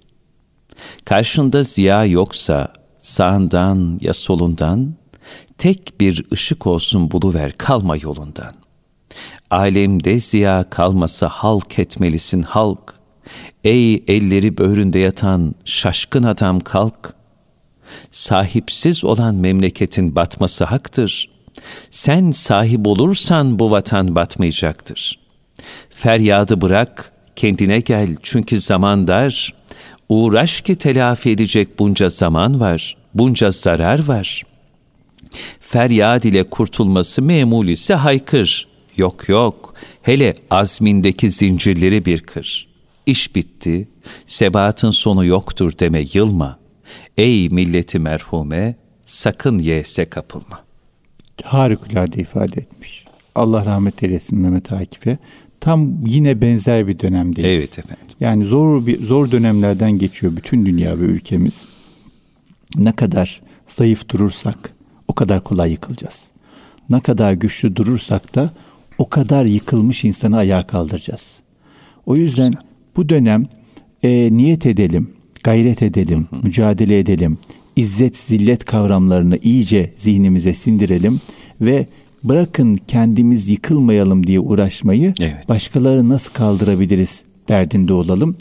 Karşında 1.06 1.64
ziya 1.64 2.06
yoksa 2.06 2.74
sağından 3.00 4.00
ya 4.02 4.14
solundan 4.14 4.94
tek 5.58 6.02
bir 6.02 6.26
ışık 6.34 6.68
olsun 6.68 7.12
buluver 7.12 7.52
kalma 7.58 7.98
yolundan. 7.98 8.54
Alemde 9.50 10.20
ziya 10.20 10.70
kalmasa 10.70 11.30
halk 11.30 11.80
etmelisin 11.80 12.42
halk. 12.42 12.99
Ey 13.64 14.04
elleri 14.08 14.58
böğründe 14.58 15.00
yatan 15.00 15.56
şaşkın 15.66 16.24
adam 16.24 16.60
kalk. 16.60 17.14
Sahipsiz 18.12 19.04
olan 19.04 19.36
memleketin 19.36 20.16
batması 20.16 20.66
haktır. 20.66 21.30
Sen 21.92 22.32
sahip 22.32 22.88
olursan 22.88 23.60
bu 23.60 23.72
vatan 23.72 24.16
batmayacaktır. 24.16 25.20
Feryadı 25.90 26.62
bırak, 26.62 27.12
kendine 27.36 27.80
gel 27.80 28.16
çünkü 28.24 28.60
zaman 28.60 29.08
dar. 29.08 29.54
Uğraş 30.10 30.62
ki 30.62 30.76
telafi 30.76 31.30
edecek 31.30 31.80
bunca 31.80 32.10
zaman 32.10 32.60
var, 32.60 32.98
bunca 33.14 33.52
zarar 33.52 34.06
var. 34.06 34.44
Feryad 35.60 36.24
ile 36.24 36.44
kurtulması 36.44 37.22
memul 37.22 37.68
ise 37.68 37.94
haykır. 37.94 38.68
Yok 38.98 39.30
yok, 39.30 39.74
hele 40.02 40.36
azmindeki 40.50 41.32
zincirleri 41.32 42.06
bir 42.06 42.22
kır. 42.22 42.69
İş 43.10 43.36
bitti, 43.36 43.88
sebatın 44.26 44.92
sonu 44.92 45.26
yoktur 45.26 45.74
deme 45.80 46.06
yılma. 46.14 46.60
Ey 47.18 47.50
milleti 47.50 48.00
merhume, 48.00 48.76
sakın 49.06 49.60
yese 49.60 50.06
kapılma. 50.06 50.64
Harikulade 51.44 52.22
ifade 52.22 52.60
etmiş. 52.62 53.06
Allah 53.36 53.66
rahmet 53.66 54.04
eylesin 54.04 54.40
Mehmet 54.40 54.72
Akif'e. 54.72 55.18
Tam 55.60 56.06
yine 56.06 56.42
benzer 56.42 56.88
bir 56.88 57.00
dönemdeyiz. 57.00 57.60
Evet 57.60 57.80
efendim. 57.80 58.06
Yani 58.20 58.46
zor 58.46 58.86
bir 58.86 59.06
zor 59.06 59.32
dönemlerden 59.32 59.92
geçiyor 59.92 60.36
bütün 60.38 60.66
dünya 60.66 61.00
ve 61.00 61.04
ülkemiz. 61.04 61.66
Ne 62.76 62.92
kadar 62.92 63.42
zayıf 63.68 64.10
durursak 64.10 64.74
o 65.08 65.14
kadar 65.14 65.44
kolay 65.44 65.72
yıkılacağız. 65.72 66.28
Ne 66.90 67.00
kadar 67.00 67.34
güçlü 67.34 67.76
durursak 67.76 68.36
da 68.36 68.54
o 68.98 69.10
kadar 69.10 69.46
yıkılmış 69.46 70.04
insanı 70.04 70.38
ayağa 70.38 70.68
kaldıracağız. 70.68 71.40
O 72.06 72.16
yüzden 72.16 72.54
bu 72.96 73.10
dönem 73.10 73.46
e, 74.04 74.30
niyet 74.32 74.66
edelim, 74.66 75.10
gayret 75.44 75.84
edelim, 75.84 76.28
hı 76.30 76.36
hı. 76.36 76.40
mücadele 76.44 77.00
edelim. 77.00 77.38
İzzet, 77.76 78.18
zillet 78.18 78.66
kavramlarını 78.66 79.38
iyice 79.42 79.94
zihnimize 79.98 80.54
sindirelim 80.54 81.20
ve 81.62 81.86
bırakın 82.24 82.80
kendimiz 82.88 83.50
yıkılmayalım 83.50 84.28
diye 84.28 84.40
uğraşmayı 84.40 85.14
evet. 85.20 85.50
başkaları 85.50 86.10
nasıl 86.10 86.34
kaldırabiliriz 86.34 87.24
derdinde 87.48 87.94
olalım. 87.94 88.36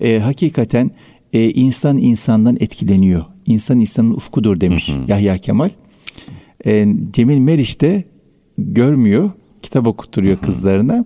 E, 0.00 0.18
hakikaten 0.18 0.90
e, 1.32 1.50
insan 1.50 1.98
insandan 1.98 2.56
etkileniyor. 2.60 3.24
İnsan 3.46 3.80
insanın 3.80 4.10
ufkudur 4.10 4.60
demiş 4.60 4.88
hı 4.88 4.92
hı. 4.92 5.04
Yahya 5.08 5.38
Kemal. 5.38 5.70
E, 6.66 6.86
Cemil 7.12 7.38
Meriç 7.38 7.80
de 7.80 8.04
görmüyor, 8.58 9.30
kitap 9.62 9.86
okutturuyor 9.86 10.36
hı 10.36 10.40
hı. 10.40 10.46
kızlarına 10.46 11.04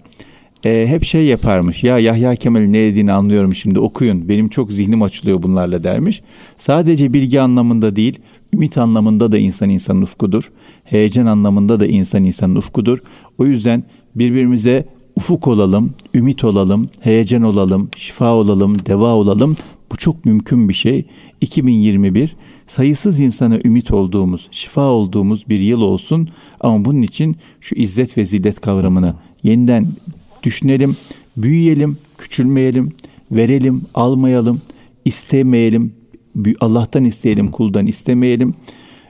e, 0.65 0.87
hep 0.89 1.05
şey 1.05 1.25
yaparmış. 1.27 1.85
Ya 1.85 1.99
Yahya 1.99 2.37
Kemal'in 2.37 2.73
ne 2.73 2.79
dediğini 2.79 3.13
anlıyorum 3.13 3.55
şimdi 3.55 3.79
okuyun. 3.79 4.29
Benim 4.29 4.49
çok 4.49 4.73
zihnim 4.73 5.03
açılıyor 5.03 5.43
bunlarla 5.43 5.85
dermiş. 5.85 6.23
Sadece 6.59 7.13
bilgi 7.13 7.41
anlamında 7.41 7.97
değil, 7.97 8.19
ümit 8.55 8.79
anlamında 8.79 9.33
da 9.33 9.39
insan 9.39 9.69
insanın 9.69 10.03
ufkudur. 10.03 10.53
Heyecan 10.85 11.27
anlamında 11.27 11.81
da 11.81 11.87
insan 11.87 12.25
insanın 12.25 12.55
ufkudur. 12.55 12.99
O 13.39 13.47
yüzden 13.47 13.85
birbirimize 14.15 14.87
ufuk 15.17 15.49
olalım, 15.49 15.95
ümit 16.15 16.45
olalım, 16.45 16.89
heyecan 17.01 17.43
olalım, 17.43 17.89
şifa 17.97 18.35
olalım, 18.35 18.87
deva 18.87 19.15
olalım. 19.15 19.57
Bu 19.93 19.97
çok 19.97 20.25
mümkün 20.25 20.69
bir 20.69 20.75
şey. 20.75 21.05
2021 21.41 22.37
sayısız 22.67 23.21
insana 23.21 23.59
ümit 23.65 23.91
olduğumuz, 23.91 24.49
şifa 24.51 24.83
olduğumuz 24.83 25.49
bir 25.49 25.61
yıl 25.61 25.81
olsun. 25.81 26.29
Ama 26.61 26.85
bunun 26.85 27.03
için 27.03 27.37
şu 27.61 27.75
izzet 27.75 28.19
ve 28.19 28.27
zillet 28.27 28.61
kavramını 28.61 29.15
yeniden 29.43 29.87
düşünelim, 30.43 30.97
büyüyelim, 31.37 31.99
küçülmeyelim, 32.19 32.93
verelim, 33.31 33.83
almayalım, 33.95 34.61
istemeyelim, 35.05 35.93
Allah'tan 36.61 37.05
isteyelim, 37.05 37.51
kuldan 37.51 37.87
istemeyelim 37.87 38.55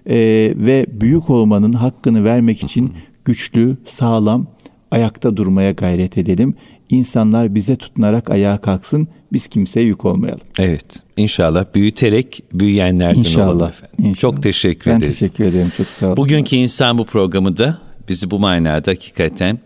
ee, 0.07 0.55
ve 0.57 0.87
büyük 0.89 1.31
olmanın 1.31 1.73
hakkını 1.73 2.25
vermek 2.25 2.65
için 2.65 2.93
güçlü, 3.25 3.77
sağlam, 3.85 4.47
ayakta 4.91 5.37
durmaya 5.37 5.73
gayret 5.73 6.19
edelim. 6.19 6.55
İnsanlar 6.91 7.55
bize 7.55 7.77
tutunarak 7.77 8.31
ayağa 8.31 8.59
kalksın, 8.59 9.09
biz 9.33 9.47
kimseye 9.47 9.87
yük 9.87 10.05
olmayalım. 10.05 10.41
Evet, 10.59 11.03
inşallah 11.17 11.65
büyüterek 11.75 12.43
büyüyenlerden 12.53 13.19
inşallah, 13.19 13.49
olalım 13.49 13.69
efendim. 13.69 13.95
İnşallah. 13.99 14.35
Çok 14.35 14.43
teşekkür 14.43 14.91
ben 14.91 14.99
ederiz. 14.99 15.23
Ben 15.23 15.29
teşekkür 15.29 15.45
ederim, 15.45 15.73
çok 15.77 15.87
sağ 15.87 16.07
olun. 16.07 16.17
Bugünkü 16.17 16.57
insan 16.57 16.99
bu 16.99 17.05
programı 17.05 17.57
da 17.57 17.79
bizi 18.09 18.31
bu 18.31 18.39
manada 18.39 18.91
hakikaten 18.91 19.59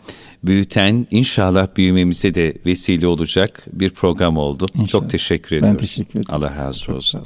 büyüten, 0.47 1.07
inşallah 1.11 1.69
büyümemize 1.77 2.35
de 2.35 2.55
vesile 2.67 3.07
olacak 3.07 3.65
bir 3.73 3.91
program 3.91 4.37
oldu. 4.37 4.67
İnşallah. 4.75 4.89
Çok 4.89 5.11
teşekkür 5.11 5.57
ediyoruz. 5.57 5.79
Ben 5.81 5.87
teşekkür 5.87 6.21
ederim. 6.21 6.25
Allah 6.29 6.57
razı 6.57 6.95
olsun. 6.95 7.23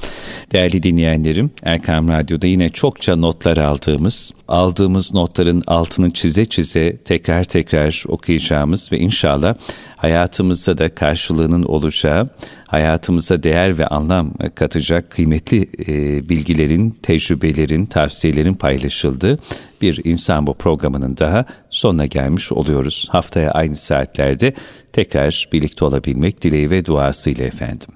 Değerli 0.52 0.82
dinleyenlerim, 0.82 1.50
Erkam 1.62 2.08
Radyo'da 2.08 2.46
yine 2.46 2.68
çokça 2.68 3.16
notlar 3.16 3.56
aldığımız, 3.56 4.32
aldığımız 4.48 5.14
notların 5.14 5.62
altını 5.66 6.10
çize 6.10 6.44
çize 6.44 6.96
tekrar 6.96 7.44
tekrar 7.44 8.04
okuyacağımız 8.08 8.92
ve 8.92 8.98
inşallah 8.98 9.54
hayatımızda 10.01 10.78
da 10.78 10.94
karşılığının 10.94 11.62
olacağı, 11.62 12.28
hayatımıza 12.66 13.42
değer 13.42 13.78
ve 13.78 13.86
anlam 13.86 14.34
katacak 14.55 15.11
kıymetli 15.11 15.70
e, 15.88 16.28
bilgilerin, 16.28 16.90
tecrübelerin, 16.90 17.86
tavsiyelerin 17.86 18.55
paylaşıldığı 18.55 19.38
bir 19.82 20.01
insan 20.05 20.46
bu 20.46 20.55
programının 20.55 21.16
daha 21.16 21.44
sonuna 21.70 22.07
gelmiş 22.07 22.53
oluyoruz. 22.53 23.09
Haftaya 23.11 23.51
aynı 23.51 23.76
saatlerde 23.76 24.55
tekrar 24.92 25.48
birlikte 25.53 25.84
olabilmek 25.84 26.42
dileği 26.42 26.70
ve 26.70 26.86
duasıyla 26.86 27.44
efendim. 27.44 27.88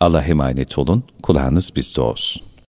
Allah 0.00 0.22
emanet 0.22 0.78
olun, 0.78 1.04
kulağınız 1.22 1.72
bizde 1.76 2.00
olsun. 2.00 2.49